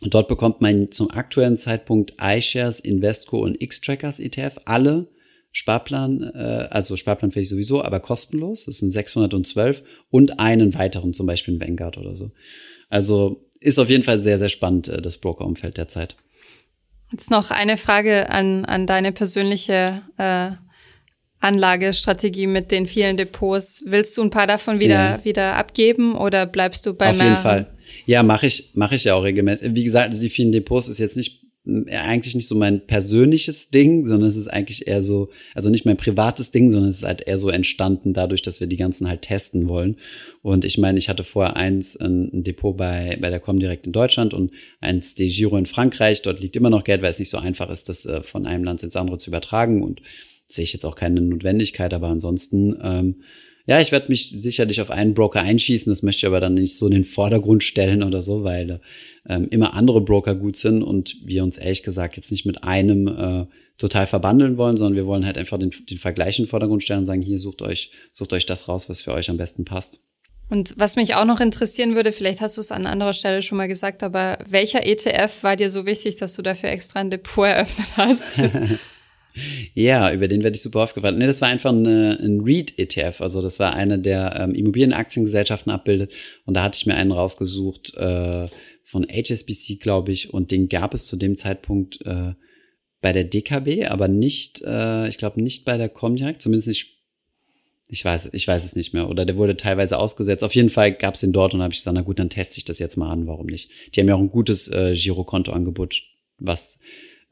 und 0.00 0.14
dort 0.14 0.28
bekommt 0.28 0.60
man 0.60 0.90
zum 0.90 1.10
aktuellen 1.10 1.56
Zeitpunkt 1.56 2.14
iShares, 2.20 2.80
Investco 2.80 3.38
und 3.38 3.60
X-Trackers 3.60 4.18
ETF 4.18 4.60
alle 4.64 5.08
Sparplan, 5.52 6.22
äh, 6.34 6.68
also 6.70 6.96
sparplanfähig 6.96 7.48
sowieso, 7.48 7.82
aber 7.82 8.00
kostenlos. 8.00 8.66
Das 8.66 8.78
sind 8.78 8.90
612 8.90 9.82
und 10.08 10.38
einen 10.38 10.74
weiteren, 10.74 11.12
zum 11.12 11.26
Beispiel 11.26 11.60
Vanguard 11.60 11.98
oder 11.98 12.14
so. 12.14 12.30
Also 12.88 13.48
ist 13.58 13.78
auf 13.78 13.90
jeden 13.90 14.04
Fall 14.04 14.20
sehr, 14.20 14.38
sehr 14.38 14.48
spannend, 14.48 14.88
äh, 14.88 15.02
das 15.02 15.18
Brokerumfeld 15.18 15.76
derzeit. 15.76 16.16
Jetzt 17.12 17.30
noch 17.30 17.50
eine 17.50 17.76
Frage 17.76 18.30
an, 18.30 18.64
an 18.64 18.86
deine 18.86 19.10
persönliche 19.10 20.02
äh, 20.16 20.52
Anlagestrategie 21.40 22.46
mit 22.46 22.70
den 22.70 22.86
vielen 22.86 23.16
Depots. 23.16 23.84
Willst 23.86 24.16
du 24.16 24.22
ein 24.22 24.30
paar 24.30 24.46
davon 24.46 24.78
wieder, 24.78 25.16
ja. 25.16 25.24
wieder 25.24 25.56
abgeben 25.56 26.14
oder 26.14 26.46
bleibst 26.46 26.86
du 26.86 26.94
bei 26.94 27.10
Auf 27.10 27.16
jeden 27.16 27.36
Fall. 27.36 27.74
Ja, 28.06 28.22
mache 28.22 28.46
ich, 28.46 28.70
mache 28.74 28.94
ich 28.94 29.04
ja 29.04 29.14
auch 29.14 29.24
regelmäßig. 29.24 29.74
Wie 29.74 29.84
gesagt, 29.84 30.10
also 30.10 30.22
die 30.22 30.28
vielen 30.28 30.52
Depots 30.52 30.88
ist 30.88 30.98
jetzt 30.98 31.16
nicht 31.16 31.40
eigentlich 31.66 32.34
nicht 32.34 32.46
so 32.46 32.54
mein 32.54 32.86
persönliches 32.86 33.68
Ding, 33.68 34.06
sondern 34.06 34.28
es 34.28 34.36
ist 34.36 34.48
eigentlich 34.48 34.86
eher 34.86 35.02
so, 35.02 35.28
also 35.54 35.68
nicht 35.68 35.84
mein 35.84 35.98
privates 35.98 36.50
Ding, 36.50 36.70
sondern 36.70 36.88
es 36.88 36.98
ist 36.98 37.04
halt 37.04 37.26
eher 37.26 37.36
so 37.36 37.50
entstanden 37.50 38.14
dadurch, 38.14 38.40
dass 38.40 38.60
wir 38.60 38.66
die 38.66 38.78
ganzen 38.78 39.08
halt 39.08 39.22
testen 39.22 39.68
wollen. 39.68 39.96
Und 40.42 40.64
ich 40.64 40.78
meine, 40.78 40.98
ich 40.98 41.10
hatte 41.10 41.22
vorher 41.22 41.56
eins, 41.56 41.96
ein, 41.98 42.42
Depot 42.42 42.76
bei, 42.76 43.18
bei 43.20 43.28
der 43.28 43.40
Comdirect 43.40 43.86
in 43.86 43.92
Deutschland 43.92 44.32
und 44.32 44.52
eins 44.80 45.14
De 45.14 45.28
Giro 45.28 45.56
in 45.58 45.66
Frankreich. 45.66 46.22
Dort 46.22 46.40
liegt 46.40 46.56
immer 46.56 46.70
noch 46.70 46.84
Geld, 46.84 47.02
weil 47.02 47.10
es 47.10 47.18
nicht 47.18 47.30
so 47.30 47.38
einfach 47.38 47.68
ist, 47.68 47.90
das 47.90 48.06
äh, 48.06 48.22
von 48.22 48.46
einem 48.46 48.64
Land 48.64 48.82
ins 48.82 48.96
andere 48.96 49.18
zu 49.18 49.28
übertragen 49.28 49.82
und 49.82 50.00
sehe 50.46 50.64
ich 50.64 50.72
jetzt 50.72 50.86
auch 50.86 50.96
keine 50.96 51.20
Notwendigkeit, 51.20 51.92
aber 51.92 52.08
ansonsten 52.08 52.76
ähm, 52.82 53.16
ja, 53.66 53.80
ich 53.80 53.92
werde 53.92 54.08
mich 54.08 54.34
sicherlich 54.38 54.80
auf 54.80 54.90
einen 54.90 55.14
Broker 55.14 55.40
einschießen, 55.40 55.90
das 55.90 56.02
möchte 56.02 56.20
ich 56.20 56.26
aber 56.26 56.40
dann 56.40 56.54
nicht 56.54 56.76
so 56.76 56.86
in 56.86 56.92
den 56.92 57.04
Vordergrund 57.04 57.62
stellen 57.62 58.02
oder 58.02 58.22
so, 58.22 58.44
weil 58.44 58.80
ähm, 59.28 59.48
immer 59.50 59.74
andere 59.74 60.00
Broker 60.00 60.34
gut 60.34 60.56
sind 60.56 60.82
und 60.82 61.16
wir 61.24 61.42
uns 61.42 61.58
ehrlich 61.58 61.82
gesagt 61.82 62.16
jetzt 62.16 62.30
nicht 62.30 62.46
mit 62.46 62.64
einem 62.64 63.06
äh, 63.06 63.46
total 63.78 64.06
verbandeln 64.06 64.56
wollen, 64.56 64.76
sondern 64.76 64.96
wir 64.96 65.06
wollen 65.06 65.24
halt 65.24 65.38
einfach 65.38 65.58
den, 65.58 65.70
den 65.88 65.98
Vergleich 65.98 66.38
in 66.38 66.44
den 66.44 66.50
Vordergrund 66.50 66.82
stellen 66.82 67.00
und 67.00 67.06
sagen, 67.06 67.22
hier 67.22 67.38
sucht 67.38 67.62
euch, 67.62 67.90
sucht 68.12 68.32
euch 68.32 68.46
das 68.46 68.68
raus, 68.68 68.88
was 68.88 69.00
für 69.00 69.12
euch 69.12 69.30
am 69.30 69.36
besten 69.36 69.64
passt. 69.64 70.00
Und 70.50 70.74
was 70.76 70.96
mich 70.96 71.14
auch 71.14 71.24
noch 71.24 71.40
interessieren 71.40 71.94
würde, 71.94 72.10
vielleicht 72.10 72.40
hast 72.40 72.56
du 72.56 72.60
es 72.60 72.72
an 72.72 72.86
anderer 72.86 73.12
Stelle 73.12 73.40
schon 73.40 73.56
mal 73.56 73.68
gesagt, 73.68 74.02
aber 74.02 74.38
welcher 74.48 74.84
ETF 74.84 75.44
war 75.44 75.54
dir 75.54 75.70
so 75.70 75.86
wichtig, 75.86 76.16
dass 76.16 76.34
du 76.34 76.42
dafür 76.42 76.70
extra 76.70 77.00
ein 77.00 77.10
Depot 77.10 77.46
eröffnet 77.46 77.96
hast? 77.96 78.42
Ja, 79.74 80.12
über 80.12 80.28
den 80.28 80.42
werde 80.42 80.56
ich 80.56 80.62
super 80.62 80.80
aufgefallen. 80.80 81.18
Nee, 81.18 81.26
das 81.26 81.40
war 81.40 81.48
einfach 81.48 81.70
eine, 81.70 82.18
ein 82.20 82.40
REIT-ETF. 82.40 83.20
Also 83.20 83.40
das 83.40 83.58
war 83.58 83.74
eine 83.74 83.98
der 83.98 84.36
ähm, 84.40 84.54
Immobilienaktiengesellschaften 84.54 85.72
abbildet. 85.72 86.12
Und 86.44 86.54
da 86.54 86.62
hatte 86.62 86.76
ich 86.76 86.86
mir 86.86 86.94
einen 86.94 87.12
rausgesucht 87.12 87.94
äh, 87.94 88.46
von 88.82 89.06
HSBC, 89.08 89.80
glaube 89.80 90.12
ich. 90.12 90.32
Und 90.32 90.50
den 90.50 90.68
gab 90.68 90.94
es 90.94 91.06
zu 91.06 91.16
dem 91.16 91.36
Zeitpunkt 91.36 92.04
äh, 92.04 92.34
bei 93.00 93.12
der 93.12 93.24
DKB, 93.24 93.86
aber 93.88 94.08
nicht, 94.08 94.62
äh, 94.62 95.08
ich 95.08 95.16
glaube 95.16 95.40
nicht 95.40 95.64
bei 95.64 95.78
der 95.78 95.88
Comdirect, 95.88 96.42
zumindest 96.42 96.68
nicht 96.68 97.00
ich 97.92 98.04
weiß, 98.04 98.30
ich 98.32 98.46
weiß 98.46 98.64
es 98.64 98.76
nicht 98.76 98.94
mehr. 98.94 99.08
Oder 99.08 99.26
der 99.26 99.36
wurde 99.36 99.56
teilweise 99.56 99.98
ausgesetzt. 99.98 100.44
Auf 100.44 100.54
jeden 100.54 100.70
Fall 100.70 100.92
gab 100.92 101.14
es 101.14 101.20
den 101.20 101.32
dort 101.32 101.54
und 101.54 101.62
habe 101.62 101.72
ich 101.72 101.80
gesagt, 101.80 101.96
na 101.96 102.02
gut, 102.02 102.20
dann 102.20 102.30
teste 102.30 102.58
ich 102.58 102.64
das 102.64 102.78
jetzt 102.78 102.96
mal 102.96 103.10
an, 103.10 103.26
warum 103.26 103.46
nicht? 103.46 103.68
Die 103.92 104.00
haben 104.00 104.06
ja 104.06 104.14
auch 104.14 104.20
ein 104.20 104.30
gutes 104.30 104.68
äh, 104.68 104.94
Girokonto-Angebot, 104.94 106.02
was 106.38 106.78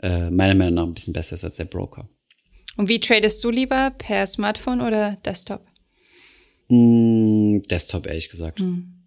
äh, 0.02 0.30
meiner 0.30 0.54
Meinung 0.54 0.74
nach 0.74 0.84
ein 0.84 0.94
bisschen 0.94 1.12
besser 1.12 1.34
ist 1.34 1.44
als 1.44 1.56
der 1.56 1.64
Broker. 1.64 2.08
Und 2.76 2.88
wie 2.88 3.00
tradest 3.00 3.42
du 3.42 3.50
lieber? 3.50 3.90
Per 3.98 4.26
Smartphone 4.26 4.80
oder 4.80 5.16
Desktop? 5.24 5.66
Mm, 6.68 7.60
Desktop, 7.68 8.06
ehrlich 8.06 8.28
gesagt. 8.28 8.60
Mm. 8.60 8.98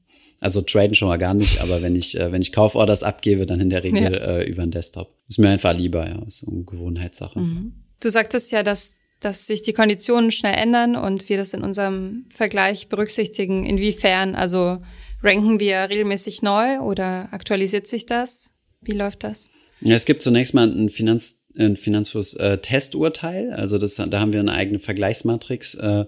Also 0.42 0.62
traden 0.62 0.96
schon 0.96 1.08
mal 1.08 1.18
gar 1.18 1.36
nicht, 1.36 1.62
aber 1.62 1.82
wenn 1.84 1.96
ich, 1.96 2.20
äh, 2.20 2.32
wenn 2.32 2.42
ich 2.42 2.52
Kauforders 2.52 3.04
abgebe, 3.04 3.46
dann 3.46 3.62
in 3.62 3.70
der 3.70 3.84
Regel 3.84 4.04
ja. 4.04 4.10
äh, 4.10 4.50
über 4.50 4.64
den 4.64 4.72
Desktop. 4.72 5.16
Ist 5.30 5.38
mir 5.38 5.50
einfach 5.50 5.78
lieber, 5.78 6.08
ja. 6.08 6.20
Ist 6.26 6.40
so 6.40 6.52
eine 6.52 6.64
Gewohnheitssache. 6.64 7.40
Mhm. 7.40 7.74
Du 8.00 8.10
sagtest 8.10 8.52
ja, 8.52 8.64
dass, 8.64 8.96
dass 9.20 9.46
sich 9.46 9.62
die 9.62 9.74
Konditionen 9.74 10.32
schnell 10.32 10.56
ändern 10.56 10.96
und 10.96 11.30
wir 11.30 11.38
das 11.38 11.54
in 11.54 11.62
unserem 11.62 12.26
Vergleich 12.30 12.90
berücksichtigen. 12.90 13.64
Inwiefern? 13.64 14.34
Also 14.34 14.82
ranken 15.22 15.60
wir 15.60 15.90
regelmäßig 15.90 16.42
neu 16.42 16.80
oder 16.80 17.30
aktualisiert 17.32 17.86
sich 17.86 18.08
das? 18.08 18.58
Wie 18.82 18.94
läuft 18.94 19.24
das? 19.24 19.52
Ja, 19.82 19.96
es 19.96 20.06
gibt 20.06 20.22
zunächst 20.22 20.54
mal 20.54 20.70
ein 20.70 20.90
Finanz 20.90 21.42
ein 21.58 21.76
Finanzfluss-Testurteil. 21.76 23.50
Äh, 23.50 23.54
also 23.54 23.78
das, 23.78 23.96
da 23.96 24.20
haben 24.20 24.34
wir 24.34 24.40
eine 24.40 24.54
eigene 24.54 24.80
Vergleichsmatrix 24.80 25.76
äh, 25.76 26.06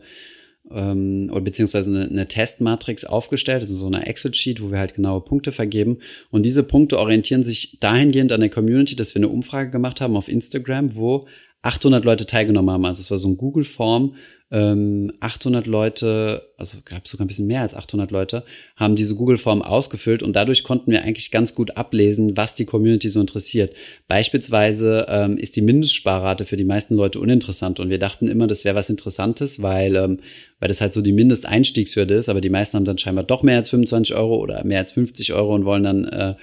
ähm, 0.72 1.30
oder 1.32 1.42
beziehungsweise 1.42 1.90
eine, 1.92 2.10
eine 2.10 2.28
Testmatrix 2.28 3.06
aufgestellt, 3.06 3.62
also 3.62 3.74
so 3.74 3.88
eine 3.88 4.06
Excel-Sheet, 4.06 4.62
wo 4.62 4.72
wir 4.72 4.80
halt 4.80 4.96
genaue 4.96 5.22
Punkte 5.22 5.52
vergeben. 5.52 6.00
Und 6.32 6.46
diese 6.46 6.64
Punkte 6.64 7.00
orientieren 7.00 7.44
sich 7.44 7.78
dahingehend 7.80 8.32
an 8.32 8.40
der 8.40 8.50
Community, 8.50 8.96
dass 8.96 9.14
wir 9.16 9.20
eine 9.20 9.30
Umfrage 9.30 9.72
gemacht 9.72 10.02
haben 10.02 10.16
auf 10.16 10.30
Instagram, 10.30 10.96
wo 10.96 11.28
800 11.64 12.04
Leute 12.04 12.26
teilgenommen 12.26 12.70
haben. 12.70 12.86
Also 12.86 13.02
es 13.02 13.10
war 13.10 13.18
so 13.18 13.30
ein 13.30 13.38
Google-Form. 13.38 14.16
Ähm, 14.52 15.14
800 15.20 15.66
Leute, 15.66 16.50
also 16.58 16.78
gab 16.86 17.08
sogar 17.08 17.26
ein 17.26 17.28
bisschen 17.28 17.48
mehr 17.48 17.62
als 17.62 17.74
800 17.74 18.12
Leute, 18.12 18.44
haben 18.76 18.96
diese 18.96 19.16
Google-Form 19.16 19.64
ausgefüllt 19.64 20.22
und 20.22 20.36
dadurch 20.36 20.64
konnten 20.64 20.92
wir 20.92 21.02
eigentlich 21.02 21.32
ganz 21.32 21.56
gut 21.56 21.76
ablesen, 21.76 22.38
was 22.38 22.54
die 22.54 22.66
Community 22.66 23.10
so 23.10 23.20
interessiert. 23.20 23.76
Beispielsweise 24.08 25.08
ähm, 25.10 25.38
ist 25.38 25.56
die 25.56 25.64
Mindestsparrate 25.64 26.46
für 26.46 26.58
die 26.58 26.66
meisten 26.66 26.94
Leute 26.94 27.20
uninteressant 27.20 27.80
und 27.80 27.90
wir 27.90 27.98
dachten 27.98 28.28
immer, 28.28 28.46
das 28.46 28.64
wäre 28.64 28.76
was 28.76 28.92
Interessantes, 28.92 29.60
weil, 29.64 29.96
ähm, 29.96 30.20
weil 30.60 30.68
das 30.68 30.82
halt 30.82 30.94
so 30.94 31.02
die 31.02 31.14
Mindesteinstiegshürde 31.14 32.14
ist, 32.14 32.30
aber 32.30 32.42
die 32.42 32.52
meisten 32.52 32.78
haben 32.78 32.86
dann 32.86 33.00
scheinbar 33.00 33.24
doch 33.24 33.42
mehr 33.42 33.58
als 33.58 33.72
25 33.72 34.16
Euro 34.16 34.36
oder 34.36 34.64
mehr 34.66 34.80
als 34.80 34.92
50 34.92 35.34
Euro 35.34 35.56
und 35.56 35.66
wollen 35.66 35.84
dann, 35.84 36.06
äh, 36.06 36.36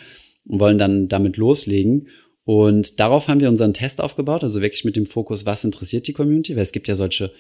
wollen 0.46 0.78
dann 0.78 1.06
damit 1.06 1.36
loslegen. 1.36 2.08
Und 2.50 2.98
darauf 2.98 3.28
haben 3.28 3.38
wir 3.38 3.48
unseren 3.48 3.74
Test 3.74 4.00
aufgebaut, 4.00 4.42
also 4.42 4.60
wirklich 4.60 4.84
mit 4.84 4.96
dem 4.96 5.06
Fokus, 5.06 5.46
was 5.46 5.62
interessiert 5.62 6.08
die 6.08 6.12
Community, 6.12 6.56
weil 6.56 6.64
es 6.64 6.72
gibt 6.72 6.88
ja 6.88 6.96
solche 6.96 7.30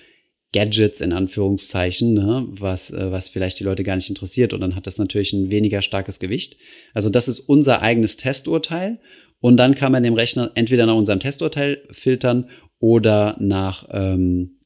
Gadgets 0.52 1.00
in 1.00 1.12
Anführungszeichen, 1.12 2.14
ne, 2.14 2.46
was, 2.48 2.92
äh, 2.92 3.10
was 3.10 3.28
vielleicht 3.28 3.58
die 3.58 3.64
Leute 3.64 3.82
gar 3.82 3.96
nicht 3.96 4.08
interessiert. 4.08 4.52
Und 4.52 4.60
dann 4.60 4.76
hat 4.76 4.86
das 4.86 4.98
natürlich 4.98 5.32
ein 5.32 5.50
weniger 5.50 5.82
starkes 5.82 6.20
Gewicht. 6.20 6.58
Also 6.94 7.10
das 7.10 7.26
ist 7.26 7.40
unser 7.40 7.82
eigenes 7.82 8.18
Testurteil. 8.18 9.00
Und 9.40 9.56
dann 9.56 9.74
kann 9.74 9.90
man 9.90 10.04
dem 10.04 10.14
Rechner 10.14 10.52
entweder 10.54 10.86
nach 10.86 10.94
unserem 10.94 11.18
Testurteil 11.18 11.82
filtern 11.90 12.48
oder 12.78 13.36
nach 13.40 13.88
ähm, 13.90 14.59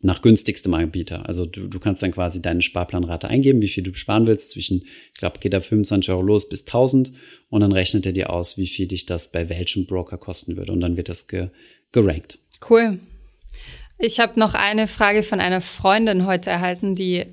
nach 0.00 0.22
günstigstem 0.22 0.74
Anbieter. 0.74 1.26
Also 1.26 1.46
du, 1.46 1.68
du 1.68 1.80
kannst 1.80 2.02
dann 2.02 2.12
quasi 2.12 2.42
deine 2.42 2.62
Sparplanrate 2.62 3.28
eingeben, 3.28 3.60
wie 3.60 3.68
viel 3.68 3.82
du 3.82 3.94
sparen 3.94 4.26
willst. 4.26 4.50
Zwischen, 4.50 4.82
ich 5.12 5.18
glaube, 5.18 5.38
geht 5.40 5.52
da 5.52 5.60
25 5.60 6.10
Euro 6.10 6.22
los 6.22 6.48
bis 6.48 6.66
1000 6.66 7.12
und 7.48 7.60
dann 7.60 7.72
rechnet 7.72 8.06
er 8.06 8.12
dir 8.12 8.30
aus, 8.30 8.58
wie 8.58 8.66
viel 8.66 8.86
dich 8.86 9.06
das 9.06 9.32
bei 9.32 9.48
welchem 9.48 9.86
Broker 9.86 10.18
kosten 10.18 10.56
würde 10.56 10.72
und 10.72 10.80
dann 10.80 10.96
wird 10.96 11.08
das 11.08 11.28
ge 11.28 11.48
gerankt. 11.92 12.38
Cool. 12.68 12.98
Ich 13.98 14.20
habe 14.20 14.38
noch 14.38 14.54
eine 14.54 14.86
Frage 14.88 15.22
von 15.22 15.40
einer 15.40 15.62
Freundin 15.62 16.26
heute 16.26 16.50
erhalten, 16.50 16.94
die 16.94 17.24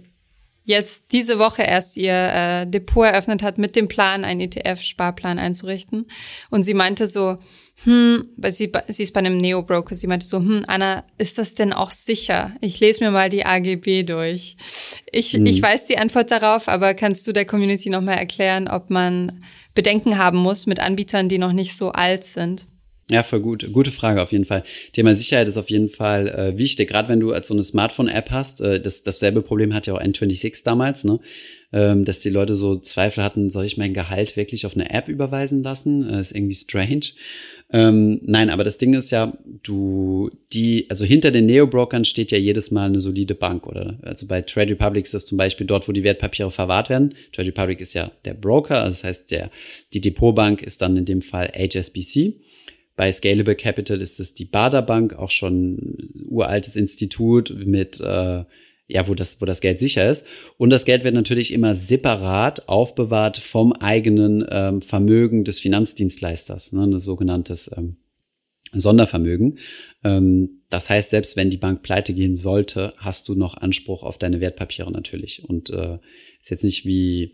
jetzt 0.65 1.05
diese 1.11 1.39
Woche 1.39 1.63
erst 1.63 1.97
ihr 1.97 2.13
äh, 2.13 2.67
Depot 2.67 3.05
eröffnet 3.05 3.43
hat 3.43 3.57
mit 3.57 3.75
dem 3.75 3.87
Plan, 3.87 4.23
einen 4.23 4.41
ETF-Sparplan 4.41 5.39
einzurichten. 5.39 6.07
Und 6.49 6.63
sie 6.63 6.73
meinte 6.73 7.07
so, 7.07 7.37
hm, 7.83 8.29
weil 8.37 8.51
sie, 8.51 8.71
sie 8.87 9.03
ist 9.03 9.13
bei 9.13 9.19
einem 9.19 9.37
Neo-Broker, 9.37 9.95
sie 9.95 10.07
meinte 10.07 10.25
so, 10.25 10.37
hm, 10.37 10.63
Anna, 10.67 11.03
ist 11.17 11.37
das 11.37 11.55
denn 11.55 11.73
auch 11.73 11.91
sicher? 11.91 12.51
Ich 12.61 12.79
lese 12.79 13.03
mir 13.03 13.11
mal 13.11 13.29
die 13.29 13.45
AGB 13.45 14.03
durch. 14.03 14.55
Ich, 15.11 15.33
hm. 15.33 15.45
ich 15.45 15.61
weiß 15.61 15.85
die 15.85 15.97
Antwort 15.97 16.31
darauf, 16.31 16.67
aber 16.67 16.93
kannst 16.93 17.27
du 17.27 17.33
der 17.33 17.45
Community 17.45 17.89
nochmal 17.89 18.17
erklären, 18.17 18.67
ob 18.67 18.89
man 18.89 19.43
Bedenken 19.75 20.17
haben 20.17 20.37
muss 20.37 20.65
mit 20.65 20.79
Anbietern, 20.79 21.29
die 21.29 21.39
noch 21.39 21.51
nicht 21.51 21.75
so 21.75 21.91
alt 21.91 22.23
sind? 22.23 22.67
Ja, 23.11 23.21
voll 23.23 23.41
gut. 23.41 23.69
Gute 23.73 23.91
Frage 23.91 24.21
auf 24.21 24.31
jeden 24.31 24.45
Fall. 24.45 24.63
Thema 24.93 25.13
Sicherheit 25.15 25.47
ist 25.49 25.57
auf 25.57 25.69
jeden 25.69 25.89
Fall 25.89 26.29
äh, 26.29 26.57
wichtig. 26.57 26.89
Gerade 26.89 27.09
wenn 27.09 27.19
du 27.19 27.33
als 27.33 27.49
so 27.49 27.53
eine 27.53 27.63
Smartphone-App 27.63 28.31
hast, 28.31 28.61
äh, 28.61 28.79
das, 28.79 29.03
dasselbe 29.03 29.41
Problem 29.41 29.73
hat 29.73 29.87
ja 29.87 29.93
auch 29.93 30.01
N26 30.01 30.63
damals, 30.63 31.03
ne? 31.03 31.19
Ähm, 31.73 32.05
dass 32.05 32.19
die 32.19 32.29
Leute 32.29 32.55
so 32.55 32.75
Zweifel 32.75 33.23
hatten, 33.23 33.49
soll 33.49 33.65
ich 33.65 33.77
mein 33.77 33.95
Gehalt 33.95 34.37
wirklich 34.37 34.65
auf 34.65 34.75
eine 34.75 34.91
App 34.91 35.09
überweisen 35.09 35.63
lassen? 35.63 36.07
Äh, 36.07 36.21
ist 36.21 36.33
irgendwie 36.33 36.55
strange. 36.55 37.07
Ähm, 37.71 38.21
nein, 38.23 38.49
aber 38.51 38.63
das 38.63 38.77
Ding 38.77 38.93
ist 38.93 39.09
ja, 39.09 39.37
du, 39.63 40.29
die, 40.53 40.85
also 40.89 41.03
hinter 41.03 41.31
den 41.31 41.47
Neo-Brokern 41.47 42.05
steht 42.05 42.31
ja 42.31 42.37
jedes 42.37 42.71
Mal 42.71 42.85
eine 42.85 43.01
solide 43.01 43.35
Bank, 43.35 43.65
oder? 43.65 43.97
Also 44.03 44.27
bei 44.27 44.43
Trade 44.43 44.71
Republic 44.71 45.05
ist 45.05 45.15
das 45.15 45.25
zum 45.25 45.37
Beispiel 45.37 45.65
dort, 45.65 45.87
wo 45.87 45.91
die 45.91 46.03
Wertpapiere 46.03 46.51
verwahrt 46.51 46.89
werden. 46.89 47.15
Trade 47.33 47.47
Republic 47.49 47.81
ist 47.81 47.95
ja 47.95 48.11
der 48.23 48.35
Broker, 48.35 48.83
also 48.83 48.91
das 48.93 49.03
heißt, 49.03 49.31
der, 49.31 49.49
die 49.91 50.01
Depotbank 50.01 50.61
ist 50.61 50.81
dann 50.81 50.95
in 50.95 51.05
dem 51.05 51.21
Fall 51.21 51.51
HSBC. 51.57 52.35
Bei 52.95 53.11
Scalable 53.11 53.55
Capital 53.55 54.01
ist 54.01 54.19
es 54.19 54.33
die 54.33 54.45
Bader 54.45 54.81
Bank, 54.81 55.13
auch 55.13 55.31
schon 55.31 56.11
uraltes 56.25 56.75
Institut 56.75 57.53
mit, 57.65 57.99
äh, 57.99 58.43
ja, 58.87 59.07
wo 59.07 59.15
das, 59.15 59.41
wo 59.41 59.45
das 59.45 59.61
Geld 59.61 59.79
sicher 59.79 60.09
ist. 60.09 60.25
Und 60.57 60.69
das 60.69 60.85
Geld 60.85 61.03
wird 61.03 61.15
natürlich 61.15 61.51
immer 61.51 61.73
separat 61.73 62.69
aufbewahrt 62.69 63.37
vom 63.37 63.73
eigenen 63.73 64.45
ähm, 64.49 64.81
Vermögen 64.81 65.43
des 65.43 65.59
Finanzdienstleisters, 65.59 66.71
ne, 66.71 66.83
ein 66.83 66.99
sogenanntes 66.99 67.71
ähm, 67.75 67.97
Sondervermögen. 68.73 69.57
Ähm, 70.03 70.61
das 70.69 70.89
heißt, 70.89 71.11
selbst 71.11 71.35
wenn 71.35 71.49
die 71.49 71.57
Bank 71.57 71.81
pleite 71.81 72.13
gehen 72.13 72.35
sollte, 72.35 72.93
hast 72.97 73.27
du 73.27 73.35
noch 73.35 73.57
Anspruch 73.57 74.03
auf 74.03 74.17
deine 74.17 74.39
Wertpapiere 74.39 74.91
natürlich. 74.91 75.43
Und 75.47 75.69
äh, 75.69 75.97
ist 76.41 76.51
jetzt 76.51 76.63
nicht 76.63 76.85
wie, 76.85 77.33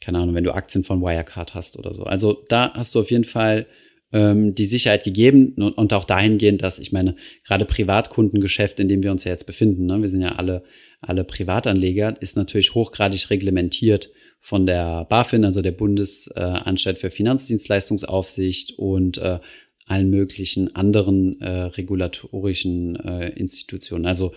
keine 0.00 0.18
Ahnung, 0.18 0.34
wenn 0.34 0.44
du 0.44 0.54
Aktien 0.54 0.84
von 0.84 1.00
Wirecard 1.00 1.54
hast 1.54 1.78
oder 1.78 1.94
so. 1.94 2.04
Also 2.04 2.44
da 2.48 2.72
hast 2.74 2.94
du 2.94 3.00
auf 3.00 3.10
jeden 3.10 3.24
Fall 3.24 3.66
ähm, 4.12 4.54
die 4.54 4.66
Sicherheit 4.66 5.04
gegeben 5.04 5.54
und, 5.56 5.72
und 5.72 5.92
auch 5.92 6.04
dahingehend, 6.04 6.62
dass 6.62 6.78
ich 6.78 6.92
meine, 6.92 7.16
gerade 7.44 7.64
Privatkundengeschäft, 7.64 8.80
in 8.80 8.88
dem 8.88 9.02
wir 9.02 9.12
uns 9.12 9.24
ja 9.24 9.32
jetzt 9.32 9.46
befinden, 9.46 9.86
ne, 9.86 10.00
wir 10.00 10.08
sind 10.08 10.22
ja 10.22 10.36
alle, 10.36 10.62
alle 11.00 11.24
Privatanleger, 11.24 12.20
ist 12.20 12.36
natürlich 12.36 12.74
hochgradig 12.74 13.30
reglementiert 13.30 14.10
von 14.38 14.66
der 14.66 15.06
BaFin, 15.06 15.44
also 15.44 15.62
der 15.62 15.72
Bundesanstalt 15.72 16.98
für 16.98 17.10
Finanzdienstleistungsaufsicht 17.10 18.78
und 18.78 19.18
äh, 19.18 19.40
allen 19.86 20.10
möglichen 20.10 20.74
anderen 20.74 21.40
äh, 21.40 21.48
regulatorischen 21.48 22.96
äh, 22.96 23.28
Institutionen. 23.30 24.06
Also 24.06 24.34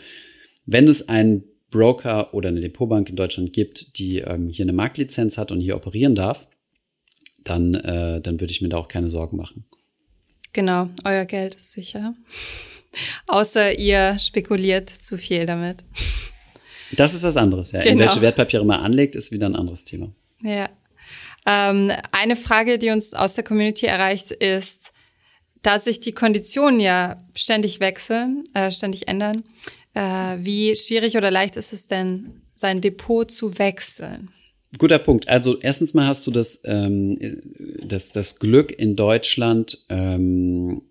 wenn 0.66 0.88
es 0.88 1.10
einen 1.10 1.44
Broker 1.72 2.34
oder 2.34 2.50
eine 2.50 2.62
Depotbank 2.62 3.10
in 3.10 3.16
Deutschland 3.16 3.54
gibt, 3.54 3.98
die 4.00 4.20
ähm, 4.20 4.50
hier 4.50 4.66
eine 4.66 4.74
Marktlizenz 4.74 5.38
hat 5.38 5.52
und 5.52 5.60
hier 5.60 5.76
operieren 5.76 6.16
darf, 6.16 6.48
dann, 7.50 7.74
äh, 7.74 8.22
dann 8.22 8.40
würde 8.40 8.52
ich 8.52 8.62
mir 8.62 8.70
da 8.70 8.78
auch 8.78 8.88
keine 8.88 9.10
Sorgen 9.10 9.38
machen. 9.38 9.66
Genau, 10.54 10.90
euer 11.04 11.26
Geld 11.26 11.56
ist 11.56 11.72
sicher. 11.74 12.16
Außer 13.28 13.78
ihr 13.78 14.18
spekuliert 14.20 14.90
zu 14.90 15.18
viel 15.18 15.46
damit. 15.46 15.78
Das 16.92 17.14
ist 17.14 17.24
was 17.24 17.38
anderes, 17.38 17.72
ja. 17.72 17.82
Genau. 17.82 17.94
In 17.94 18.00
welche 18.00 18.22
Wertpapiere 18.22 18.66
man 18.66 18.80
anlegt, 18.80 19.16
ist 19.16 19.32
wieder 19.32 19.48
ein 19.48 19.56
anderes 19.56 19.86
Thema. 19.86 20.12
Ja. 20.42 20.70
Ähm, 21.46 21.92
eine 22.12 22.36
Frage, 22.36 22.80
die 22.80 22.90
uns 22.90 23.14
aus 23.14 23.36
der 23.36 23.44
Community 23.44 23.86
erreicht, 23.86 24.32
ist, 24.32 24.94
da 25.62 25.78
sich 25.78 26.00
die 26.00 26.14
Konditionen 26.14 26.80
ja 26.80 27.18
ständig 27.36 27.80
wechseln, 27.80 28.44
äh, 28.54 28.72
ständig 28.72 29.08
ändern, 29.08 29.44
äh, 29.94 30.38
wie 30.40 30.76
schwierig 30.76 31.18
oder 31.18 31.32
leicht 31.32 31.56
ist 31.58 31.74
es 31.74 31.88
denn, 31.88 32.42
sein 32.56 32.82
Depot 32.82 33.30
zu 33.30 33.58
wechseln? 33.60 34.30
Guter 34.78 35.00
Punkt. 35.00 35.28
Also 35.28 35.60
erstens 35.60 35.94
mal 35.94 36.08
hast 36.08 36.28
du 36.28 36.32
das, 36.32 36.62
ähm, 36.66 37.18
das, 37.84 38.12
das 38.12 38.38
Glück 38.38 38.72
in 38.72 38.96
Deutschland 38.96 39.86
ähm, 39.90 40.84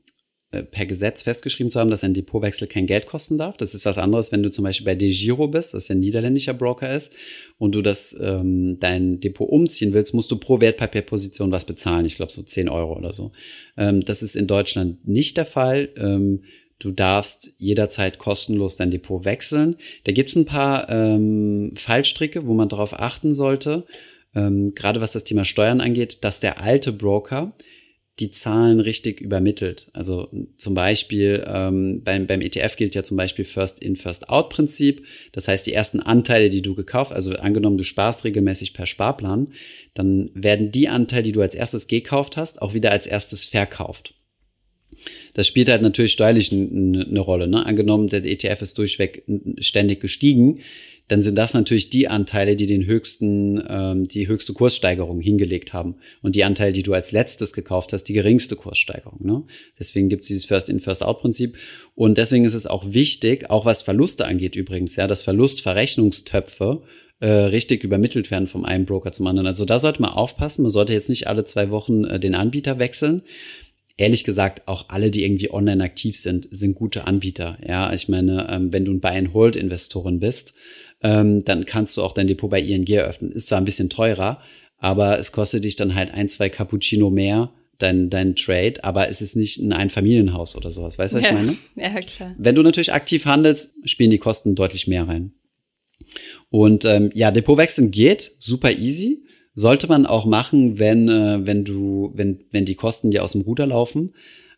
äh, 0.51 0.63
per 0.63 0.87
Gesetz 0.87 1.23
festgeschrieben 1.23 1.71
zu 1.71 1.79
haben, 1.79 1.91
dass 1.91 2.03
ein 2.03 2.15
Depotwechsel 2.15 2.67
kein 2.67 2.87
Geld 2.87 3.05
kosten 3.05 3.37
darf. 3.37 3.59
Das 3.59 3.75
ist 3.75 3.85
was 3.85 3.99
anderes, 3.99 4.33
wenn 4.33 4.43
du 4.43 4.51
zum 4.51 4.65
Beispiel 4.65 4.87
bei 4.87 4.95
DeGiro 4.95 5.47
bist, 5.47 5.75
das 5.75 5.89
ja 5.89 5.95
ein 5.95 6.01
niederländischer 6.01 6.55
Broker 6.55 6.91
ist, 6.91 7.13
und 7.59 7.75
du 7.75 7.83
das 7.83 8.17
ähm, 8.19 8.79
dein 8.81 9.21
Depot 9.21 9.49
umziehen 9.49 9.93
willst, 9.93 10.15
musst 10.15 10.31
du 10.31 10.39
pro 10.39 10.59
Wertpapierposition 10.59 11.53
was 11.53 11.67
bezahlen. 11.67 12.07
Ich 12.07 12.17
glaube 12.17 12.33
so 12.33 12.43
10 12.43 12.71
Euro 12.71 12.97
oder 12.97 13.13
so. 13.13 13.33
Ähm, 13.77 14.01
das 14.01 14.23
ist 14.23 14.37
in 14.37 14.47
Deutschland 14.47 15.07
nicht 15.07 15.37
der 15.37 15.45
Fall. 15.45 15.91
Ähm, 15.97 16.45
Du 16.79 16.93
darfst 16.93 17.53
jederzeit 17.59 18.19
kostenlos 18.19 18.77
dein 18.77 18.91
Depot 18.91 19.25
wechseln. 19.25 19.77
Da 20.05 20.13
gibt's 20.13 20.37
ein 20.37 20.45
paar 20.45 20.89
ähm, 20.89 21.73
Fallstricke, 21.77 22.47
wo 22.47 22.55
man 22.55 22.69
darauf 22.69 22.99
achten 22.99 23.35
sollte. 23.35 23.85
Ähm, 24.35 24.75
gerade 24.75 25.01
was 25.01 25.13
das 25.13 25.25
Thema 25.25 25.45
Steuern 25.45 25.81
angeht, 25.81 26.23
dass 26.23 26.41
der 26.41 26.61
alte 26.61 26.93
Broker 26.93 27.55
die 28.21 28.31
Zahlen 28.31 28.81
richtig 28.81 29.21
übermittelt. 29.21 29.91
Also 29.93 30.29
zum 30.57 30.75
Beispiel 30.75 31.45
ähm, 31.47 32.03
beim, 32.03 32.27
beim 32.27 32.41
ETF 32.41 32.77
gilt 32.77 32.95
ja 32.95 33.03
zum 33.03 33.17
Beispiel 33.17 33.45
First 33.45 33.81
in, 33.81 33.97
First 33.97 34.29
out 34.29 34.51
Prinzip. 34.51 35.05
Das 35.33 35.47
heißt, 35.47 35.67
die 35.67 35.73
ersten 35.73 36.01
Anteile, 36.01 36.51
die 36.51 36.63
du 36.63 36.75
gekauft, 36.75 37.13
also 37.13 37.33
angenommen, 37.35 37.79
du 37.79 37.85
sparst 37.85 38.25
regelmäßig 38.25 38.75
per 38.75 38.87
Sparplan, 38.87 39.53
dann 39.95 40.31
werden 40.35 40.73
die 40.73 40.89
Anteile, 40.89 41.23
die 41.23 41.33
du 41.33 41.43
als 41.43 41.55
erstes 41.55 41.87
gekauft 41.87 42.37
hast, 42.37 42.61
auch 42.61 42.75
wieder 42.75 42.91
als 42.91 43.07
erstes 43.07 43.45
verkauft. 43.45 44.15
Das 45.39 45.47
spielt 45.47 45.69
halt 45.69 45.83
natürlich 45.83 46.11
steuerlich 46.11 46.51
eine 46.51 47.21
Rolle. 47.21 47.47
Ne? 47.47 47.65
Angenommen, 47.65 48.09
der 48.09 48.25
ETF 48.25 48.61
ist 48.61 48.77
durchweg 48.77 49.23
ständig 49.61 50.01
gestiegen, 50.01 50.59
dann 51.07 51.23
sind 51.23 51.39
das 51.39 51.55
natürlich 51.55 51.91
die 51.91 52.09
Anteile, 52.09 52.57
die 52.57 52.67
den 52.67 52.87
höchsten, 52.87 53.63
ähm, 53.69 54.03
die 54.03 54.27
höchste 54.27 54.53
Kurssteigerung 54.53 55.21
hingelegt 55.21 55.73
haben. 55.73 55.95
Und 56.23 56.35
die 56.35 56.43
Anteile, 56.43 56.73
die 56.73 56.83
du 56.83 56.93
als 56.93 57.13
letztes 57.13 57.53
gekauft 57.53 57.93
hast, 57.93 58.03
die 58.09 58.15
geringste 58.15 58.57
Kurssteigerung. 58.57 59.25
Ne? 59.25 59.45
Deswegen 59.79 60.09
gibt 60.09 60.23
es 60.23 60.27
dieses 60.27 60.45
First-in, 60.45 60.81
First-out-Prinzip. 60.81 61.57
Und 61.95 62.19
deswegen 62.19 62.45
ist 62.45 62.55
es 62.55 62.67
auch 62.67 62.93
wichtig, 62.93 63.49
auch 63.49 63.65
was 63.65 63.83
Verluste 63.83 64.27
angeht 64.27 64.57
übrigens, 64.57 64.97
ja, 64.97 65.07
dass 65.07 65.23
Verlustverrechnungstöpfe 65.23 66.83
äh, 67.21 67.29
richtig 67.29 67.85
übermittelt 67.85 68.33
werden 68.33 68.49
vom 68.49 68.65
einen 68.65 68.87
Broker 68.87 69.13
zum 69.13 69.29
anderen. 69.29 69.47
Also 69.47 69.65
da 69.65 69.79
sollte 69.79 70.03
man 70.03 70.11
aufpassen. 70.11 70.63
Man 70.63 70.73
sollte 70.73 70.95
jetzt 70.95 71.09
nicht 71.09 71.29
alle 71.29 71.45
zwei 71.45 71.71
Wochen 71.71 72.03
äh, 72.03 72.19
den 72.19 72.35
Anbieter 72.35 72.81
wechseln. 72.81 73.23
Ehrlich 73.99 74.25
gesagt, 74.25 74.67
auch 74.67 74.87
alle, 74.89 75.11
die 75.11 75.25
irgendwie 75.25 75.51
online 75.51 75.85
aktiv 75.85 76.17
sind, 76.17 76.49
sind 76.51 76.75
gute 76.75 77.07
Anbieter. 77.07 77.59
Ja, 77.67 77.93
ich 77.93 78.09
meine, 78.09 78.49
ähm, 78.51 78.73
wenn 78.73 78.87
du 78.87 78.93
ein 78.93 79.01
Buy-and-Hold-Investorin 79.01 80.21
bist, 80.21 80.55
ähm, 81.03 81.45
dann 81.45 81.67
kannst 81.67 81.97
du 81.97 82.03
auch 82.03 82.13
dein 82.13 82.29
Depot 82.29 82.49
bei 82.49 82.61
ING 82.61 82.87
eröffnen. 82.87 83.33
Ist 83.33 83.49
zwar 83.49 83.59
ein 83.59 83.65
bisschen 83.65 83.91
teurer, 83.91 84.41
aber 84.79 85.19
es 85.19 85.33
kostet 85.33 85.65
dich 85.65 85.77
dann 85.77 85.95
halt 85.95 86.13
ein, 86.13 86.29
zwei 86.29 86.49
Cappuccino 86.49 87.11
mehr, 87.11 87.53
dein, 87.79 88.09
dein 88.09 88.35
Trade, 88.37 88.83
aber 88.83 89.09
es 89.09 89.21
ist 89.21 89.37
nicht 89.37 89.59
ein 89.59 89.73
Einfamilienhaus 89.73 90.57
oder 90.57 90.71
sowas. 90.71 90.99
Weißt 90.99 91.15
du, 91.15 91.19
was 91.19 91.25
ja. 91.25 91.31
ich 91.31 91.35
meine? 91.35 91.57
Ja, 91.95 92.01
klar. 92.01 92.35
Wenn 92.39 92.55
du 92.55 92.63
natürlich 92.63 92.93
aktiv 92.93 93.27
handelst, 93.27 93.71
spielen 93.85 94.11
die 94.11 94.19
Kosten 94.19 94.55
deutlich 94.55 94.87
mehr 94.87 95.07
rein. 95.07 95.33
Und 96.51 96.85
ähm, 96.85 97.11
ja, 97.15 97.31
Depotwechseln 97.31 97.91
geht 97.91 98.33
super 98.39 98.73
easy. 98.73 99.25
Sollte 99.59 99.89
man 99.89 100.07
auch 100.07 100.25
machen, 100.25 100.79
wenn, 100.79 101.09
äh, 101.09 101.45
wenn 101.45 101.65
du, 101.65 102.13
wenn, 102.15 102.45
wenn 102.53 102.65
die 102.65 102.77
Kosten 102.77 103.11
dir 103.11 103.25
aus 103.25 103.33
dem 103.33 103.41
Ruder 103.41 103.67
laufen. 103.67 104.15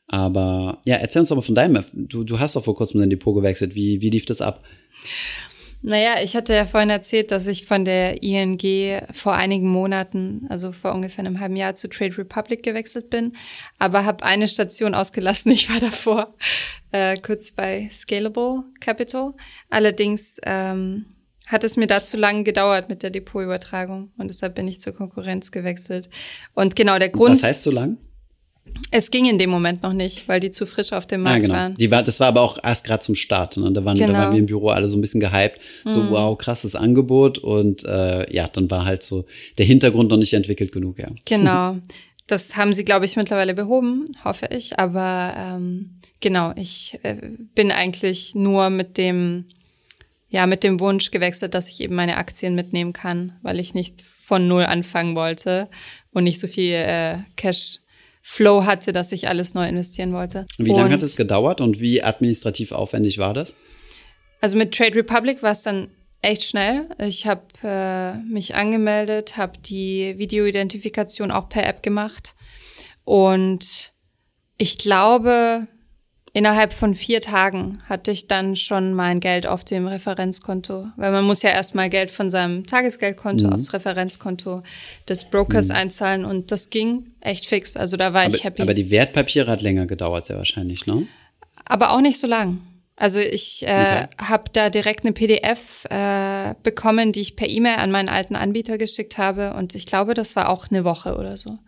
Aber 0.08 0.82
ja, 0.84 0.96
erzähl 0.96 1.20
uns 1.20 1.30
doch 1.30 1.36
mal 1.36 1.42
von 1.42 1.54
deinem. 1.54 1.82
Du, 1.94 2.22
du 2.22 2.38
hast 2.38 2.54
doch 2.54 2.64
vor 2.64 2.76
kurzem 2.76 3.00
dein 3.00 3.08
Depot 3.08 3.34
gewechselt. 3.34 3.74
Wie, 3.74 4.02
wie 4.02 4.10
lief 4.10 4.26
das 4.26 4.42
ab? 4.42 4.62
Naja, 5.80 6.16
ich 6.22 6.36
hatte 6.36 6.52
ja 6.52 6.66
vorhin 6.66 6.90
erzählt, 6.90 7.30
dass 7.30 7.46
ich 7.46 7.64
von 7.64 7.86
der 7.86 8.22
ING 8.22 8.60
vor 9.14 9.32
einigen 9.32 9.68
Monaten, 9.68 10.44
also 10.50 10.70
vor 10.72 10.92
ungefähr 10.92 11.24
einem 11.24 11.40
halben 11.40 11.56
Jahr 11.56 11.74
zu 11.74 11.88
Trade 11.88 12.18
Republic 12.18 12.62
gewechselt 12.62 13.08
bin, 13.08 13.32
aber 13.78 14.04
habe 14.04 14.22
eine 14.22 14.48
Station 14.48 14.94
ausgelassen. 14.94 15.50
Ich 15.60 15.70
war 15.70 15.80
davor 15.80 16.34
äh, 16.92 17.16
kurz 17.16 17.52
bei 17.52 17.88
Scalable 17.90 18.64
Capital. 18.80 19.32
Allerdings 19.70 20.38
ähm, 20.44 21.06
hat 21.50 21.64
es 21.64 21.76
mir 21.76 21.86
da 21.86 22.02
zu 22.02 22.16
lange 22.16 22.44
gedauert 22.44 22.88
mit 22.88 23.02
der 23.02 23.10
Depotübertragung 23.10 24.10
und 24.18 24.28
deshalb 24.30 24.54
bin 24.54 24.68
ich 24.68 24.80
zur 24.80 24.92
Konkurrenz 24.92 25.50
gewechselt. 25.50 26.08
Und 26.54 26.76
genau 26.76 26.98
der 26.98 27.08
Grund. 27.08 27.36
Was 27.36 27.42
heißt 27.42 27.62
so 27.62 27.70
lang? 27.70 27.98
Es 28.92 29.10
ging 29.10 29.24
in 29.28 29.38
dem 29.38 29.50
Moment 29.50 29.82
noch 29.82 29.92
nicht, 29.92 30.28
weil 30.28 30.38
die 30.38 30.50
zu 30.50 30.64
frisch 30.64 30.92
auf 30.92 31.06
dem 31.06 31.22
Markt 31.22 31.38
ja, 31.40 31.46
genau. 31.46 31.54
waren. 31.54 31.74
Die 31.74 31.90
war, 31.90 32.02
das 32.04 32.20
war 32.20 32.28
aber 32.28 32.40
auch 32.42 32.58
erst 32.62 32.84
gerade 32.84 33.02
zum 33.02 33.16
Start. 33.16 33.56
Ne? 33.56 33.72
Da, 33.72 33.84
waren, 33.84 33.96
Genau. 33.96 34.12
da 34.12 34.18
waren 34.18 34.32
wir 34.32 34.38
im 34.38 34.46
Büro 34.46 34.68
alle 34.68 34.86
so 34.86 34.96
ein 34.96 35.00
bisschen 35.00 35.20
gehypt. 35.20 35.60
So, 35.84 36.02
Mhm. 36.04 36.10
wow, 36.10 36.38
krasses 36.38 36.76
Angebot. 36.76 37.38
Und 37.38 37.84
äh, 37.84 38.32
ja, 38.32 38.46
dann 38.46 38.70
war 38.70 38.84
halt 38.84 39.02
so 39.02 39.24
der 39.58 39.66
Hintergrund 39.66 40.10
noch 40.10 40.18
nicht 40.18 40.34
entwickelt 40.34 40.70
genug, 40.72 40.98
ja. 40.98 41.08
Genau. 41.24 41.78
Das 42.26 42.56
haben 42.56 42.72
sie, 42.72 42.84
glaube 42.84 43.06
ich, 43.06 43.16
mittlerweile 43.16 43.54
behoben, 43.54 44.04
hoffe 44.24 44.46
ich. 44.56 44.78
Aber 44.78 45.34
ähm, 45.36 45.90
genau, 46.20 46.52
ich 46.54 46.96
äh, 47.02 47.16
bin 47.56 47.72
eigentlich 47.72 48.36
nur 48.36 48.70
mit 48.70 48.98
dem, 48.98 49.46
ja, 50.30 50.46
mit 50.46 50.62
dem 50.62 50.80
Wunsch 50.80 51.10
gewechselt, 51.10 51.54
dass 51.54 51.68
ich 51.68 51.80
eben 51.80 51.96
meine 51.96 52.16
Aktien 52.16 52.54
mitnehmen 52.54 52.92
kann, 52.92 53.36
weil 53.42 53.58
ich 53.58 53.74
nicht 53.74 54.00
von 54.00 54.46
null 54.46 54.64
anfangen 54.64 55.16
wollte 55.16 55.68
und 56.12 56.24
nicht 56.24 56.38
so 56.40 56.46
viel 56.46 56.74
äh, 56.74 57.18
Cash 57.36 57.80
Flow 58.22 58.64
hatte, 58.64 58.92
dass 58.92 59.12
ich 59.12 59.28
alles 59.28 59.54
neu 59.54 59.66
investieren 59.66 60.12
wollte. 60.12 60.46
Wie 60.56 60.70
lange 60.70 60.92
hat 60.92 61.02
es 61.02 61.16
gedauert 61.16 61.60
und 61.60 61.80
wie 61.80 62.02
administrativ 62.02 62.70
aufwendig 62.70 63.18
war 63.18 63.34
das? 63.34 63.54
Also 64.40 64.56
mit 64.56 64.72
Trade 64.72 64.94
Republic 64.94 65.42
war 65.42 65.52
es 65.52 65.62
dann 65.62 65.88
echt 66.22 66.44
schnell. 66.44 66.86
Ich 66.98 67.26
habe 67.26 67.42
äh, 67.64 68.18
mich 68.18 68.54
angemeldet, 68.54 69.36
habe 69.36 69.58
die 69.58 70.14
Videoidentifikation 70.16 71.30
auch 71.30 71.48
per 71.48 71.66
App 71.66 71.82
gemacht 71.82 72.34
und 73.04 73.92
ich 74.58 74.78
glaube, 74.78 75.66
innerhalb 76.32 76.72
von 76.72 76.94
vier 76.94 77.20
Tagen 77.20 77.82
hatte 77.88 78.10
ich 78.10 78.28
dann 78.28 78.54
schon 78.56 78.94
mein 78.94 79.20
Geld 79.20 79.46
auf 79.46 79.64
dem 79.64 79.86
Referenzkonto, 79.86 80.86
weil 80.96 81.10
man 81.12 81.24
muss 81.24 81.42
ja 81.42 81.50
erstmal 81.50 81.90
Geld 81.90 82.10
von 82.10 82.30
seinem 82.30 82.66
Tagesgeldkonto 82.66 83.46
Mhm. 83.48 83.52
aufs 83.52 83.72
Referenzkonto 83.72 84.62
des 85.08 85.24
Brokers 85.24 85.70
einzahlen 85.70 86.24
und 86.24 86.52
das 86.52 86.70
ging 86.70 87.12
echt 87.20 87.46
fix. 87.46 87.76
Also 87.76 87.96
da 87.96 88.12
war 88.12 88.22
Aber, 88.26 88.34
ich 88.34 88.44
happy. 88.44 88.62
aber 88.62 88.74
die 88.74 88.90
Wertpapiere 88.90 89.50
hat 89.50 89.62
länger 89.62 89.86
gedauert, 89.86 90.26
sehr 90.26 90.36
wahrscheinlich, 90.36 90.86
ne? 90.86 91.06
Aber 91.64 91.92
auch 91.92 92.00
nicht 92.00 92.18
so 92.18 92.26
lang. 92.26 92.60
Also 92.96 93.18
ich 93.18 93.62
äh, 93.66 93.70
Okay. 93.70 94.06
habe 94.20 94.44
da 94.52 94.68
direkt 94.70 95.04
eine 95.04 95.12
PDF 95.14 95.84
äh, 95.90 96.54
bekommen, 96.62 97.12
die 97.12 97.20
ich 97.20 97.34
per 97.34 97.48
E-Mail 97.48 97.76
an 97.76 97.90
meinen 97.90 98.08
alten 98.10 98.36
Anbieter 98.36 98.76
geschickt 98.76 99.16
habe. 99.16 99.54
Und 99.54 99.74
ich 99.74 99.86
glaube, 99.86 100.12
das 100.14 100.36
war 100.36 100.50
auch 100.50 100.68
eine 100.70 100.84
Woche 100.84 101.16
oder 101.16 101.36
so. 101.38 101.58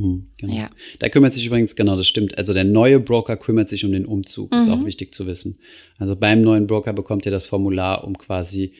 Hm, 0.00 0.28
genau. 0.38 0.54
Ja. 0.54 0.70
Da 0.98 1.10
kümmert 1.10 1.34
sich 1.34 1.44
übrigens, 1.44 1.76
genau, 1.76 1.94
das 1.94 2.08
stimmt. 2.08 2.38
Also 2.38 2.54
der 2.54 2.64
neue 2.64 3.00
Broker 3.00 3.36
kümmert 3.36 3.68
sich 3.68 3.84
um 3.84 3.92
den 3.92 4.06
Umzug. 4.06 4.50
Ist 4.54 4.66
Mhm. 4.66 4.72
auch 4.72 4.84
wichtig 4.86 5.14
zu 5.14 5.26
wissen. 5.26 5.58
Also 5.98 6.16
beim 6.16 6.40
neuen 6.40 6.66
Broker 6.66 6.94
bekommt 6.94 7.26
ihr 7.26 7.32
das 7.32 7.46
Formular, 7.46 8.04
um 8.04 8.16
quasi 8.16 8.72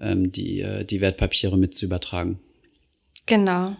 ähm, 0.00 0.30
die, 0.30 0.60
äh, 0.60 0.84
die 0.84 1.00
Wertpapiere 1.00 1.58
mit 1.58 1.74
zu 1.74 1.84
übertragen. 1.86 2.38
Genau. 3.26 3.76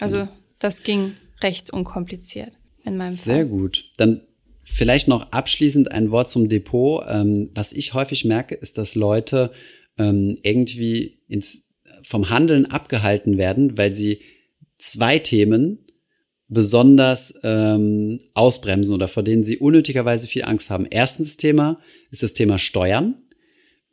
Also 0.00 0.28
das 0.58 0.82
ging 0.82 1.14
recht 1.42 1.72
unkompliziert 1.72 2.52
in 2.84 2.96
meinem 2.98 3.14
Sehr 3.14 3.36
Fall. 3.36 3.46
gut. 3.46 3.90
Dann 3.96 4.20
vielleicht 4.64 5.08
noch 5.08 5.32
abschließend 5.32 5.90
ein 5.90 6.10
Wort 6.10 6.28
zum 6.28 6.50
Depot. 6.50 7.02
Ähm, 7.08 7.48
was 7.54 7.72
ich 7.72 7.94
häufig 7.94 8.26
merke, 8.26 8.54
ist, 8.54 8.76
dass 8.76 8.94
Leute 8.94 9.50
ähm, 9.96 10.36
irgendwie 10.42 11.20
ins, 11.26 11.66
vom 12.02 12.28
Handeln 12.28 12.66
abgehalten 12.66 13.38
werden, 13.38 13.78
weil 13.78 13.94
sie 13.94 14.20
zwei 14.76 15.18
Themen 15.18 15.78
besonders 16.48 17.38
ähm, 17.42 18.18
ausbremsen 18.34 18.94
oder 18.94 19.08
vor 19.08 19.22
denen 19.22 19.44
sie 19.44 19.58
unnötigerweise 19.58 20.26
viel 20.26 20.44
Angst 20.44 20.70
haben. 20.70 20.86
Erstens 20.90 21.36
Thema 21.36 21.78
ist 22.10 22.22
das 22.22 22.32
Thema 22.34 22.58
Steuern. 22.58 23.14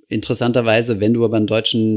Interessanterweise, 0.08 1.00
wenn 1.00 1.14
du 1.14 1.26
aber 1.26 1.38
ein, 1.38 1.48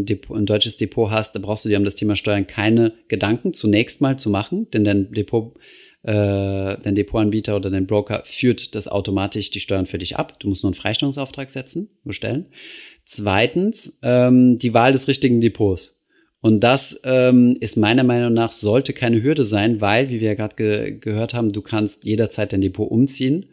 Depot, 0.07 0.37
ein 0.37 0.47
deutsches 0.47 0.77
Depot 0.79 1.11
hast, 1.11 1.35
dann 1.35 1.43
brauchst 1.43 1.65
du 1.65 1.69
dir 1.69 1.79
um 1.79 1.85
das 1.85 1.95
Thema 1.95 2.17
Steuern 2.17 2.47
keine 2.47 2.95
Gedanken 3.09 3.53
zunächst 3.53 4.01
mal 4.01 4.19
zu 4.19 4.31
machen, 4.31 4.69
denn 4.71 4.83
dein 4.83 5.13
Depot, 5.13 5.55
äh, 6.03 6.13
dein 6.13 6.95
Depotanbieter 6.95 7.55
oder 7.55 7.71
dein 7.71 7.87
Broker 7.87 8.23
führt 8.25 8.75
das 8.75 8.89
automatisch 8.89 9.51
die 9.51 9.61
Steuern 9.61 9.87
für 9.87 9.99
dich 9.99 10.17
ab. 10.17 10.41
Du 10.41 10.49
musst 10.49 10.63
nur 10.63 10.73
einen 10.73 10.81
Freistellungsauftrag 10.81 11.51
setzen, 11.51 11.91
bestellen. 12.03 12.47
Zweitens, 13.05 13.99
ähm, 14.03 14.57
die 14.57 14.75
Wahl 14.75 14.93
des 14.93 15.07
richtigen 15.07 15.41
Depots. 15.41 15.98
Und 16.41 16.61
das 16.61 17.01
ähm, 17.05 17.57
ist 17.61 17.77
meiner 17.77 18.05
Meinung 18.05 18.33
nach 18.33 18.53
sollte 18.53 18.93
keine 18.93 19.23
Hürde 19.23 19.45
sein, 19.45 19.81
weil, 19.81 20.09
wie 20.09 20.21
wir 20.21 20.29
ja 20.29 20.35
gerade 20.35 20.55
ge 20.57 20.99
gehört 20.99 21.35
haben, 21.35 21.53
du 21.53 21.63
kannst 21.63 22.05
jederzeit 22.05 22.53
dein 22.53 22.61
Depot 22.61 22.89
umziehen 22.91 23.47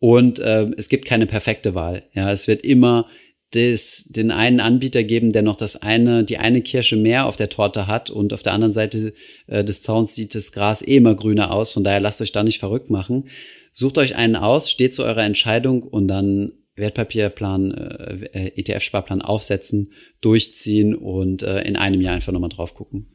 und 0.00 0.40
äh, 0.40 0.66
es 0.76 0.88
gibt 0.88 1.04
keine 1.04 1.26
perfekte 1.26 1.74
Wahl. 1.74 2.04
Ja, 2.12 2.32
es 2.32 2.48
wird 2.48 2.64
immer 2.64 3.06
des, 3.54 4.04
den 4.08 4.32
einen 4.32 4.58
Anbieter 4.58 5.04
geben, 5.04 5.32
der 5.32 5.42
noch 5.42 5.56
das 5.56 5.76
eine, 5.76 6.24
die 6.24 6.38
eine 6.38 6.60
Kirsche 6.60 6.96
mehr 6.96 7.26
auf 7.26 7.36
der 7.36 7.48
Torte 7.48 7.86
hat 7.86 8.10
und 8.10 8.32
auf 8.32 8.42
der 8.42 8.52
anderen 8.52 8.72
Seite 8.72 9.14
äh, 9.46 9.62
des 9.62 9.82
Zauns 9.82 10.14
sieht 10.14 10.34
das 10.34 10.50
Gras 10.50 10.82
eh 10.82 10.96
immer 10.96 11.14
grüner 11.14 11.54
aus. 11.54 11.72
Von 11.72 11.84
daher 11.84 12.00
lasst 12.00 12.20
euch 12.20 12.32
da 12.32 12.42
nicht 12.42 12.58
verrückt 12.58 12.90
machen. 12.90 13.28
Sucht 13.72 13.98
euch 13.98 14.16
einen 14.16 14.36
aus, 14.36 14.70
steht 14.70 14.94
zu 14.94 15.04
eurer 15.04 15.24
Entscheidung 15.24 15.82
und 15.84 16.08
dann 16.08 16.52
Wertpapierplan, 16.76 17.72
äh, 17.72 18.52
ETF-Sparplan 18.56 19.22
aufsetzen, 19.22 19.92
durchziehen 20.20 20.94
und 20.94 21.42
äh, 21.42 21.62
in 21.62 21.76
einem 21.76 22.00
Jahr 22.00 22.14
einfach 22.14 22.32
nochmal 22.32 22.50
drauf 22.50 22.74
gucken. 22.74 23.06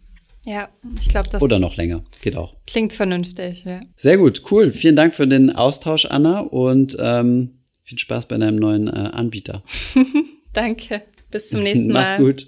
Ja, 0.45 0.69
ich 0.99 1.09
glaube, 1.09 1.29
das 1.29 1.41
Oder 1.41 1.59
noch 1.59 1.75
länger. 1.75 2.01
Geht 2.21 2.35
auch. 2.35 2.55
klingt 2.65 2.93
vernünftig. 2.93 3.65
Ja. 3.65 3.81
Sehr 3.97 4.17
gut, 4.17 4.43
cool. 4.51 4.71
Vielen 4.71 4.95
Dank 4.95 5.13
für 5.13 5.27
den 5.27 5.53
Austausch, 5.55 6.05
Anna, 6.05 6.39
und 6.39 6.95
ähm, 6.99 7.59
viel 7.83 7.99
Spaß 7.99 8.27
bei 8.27 8.37
deinem 8.37 8.55
neuen 8.57 8.87
äh, 8.87 8.91
Anbieter. 8.91 9.63
Danke. 10.53 11.01
Bis 11.29 11.49
zum 11.49 11.61
nächsten 11.61 11.87
Mal. 11.91 12.03
Mach's 12.03 12.17
gut. 12.17 12.47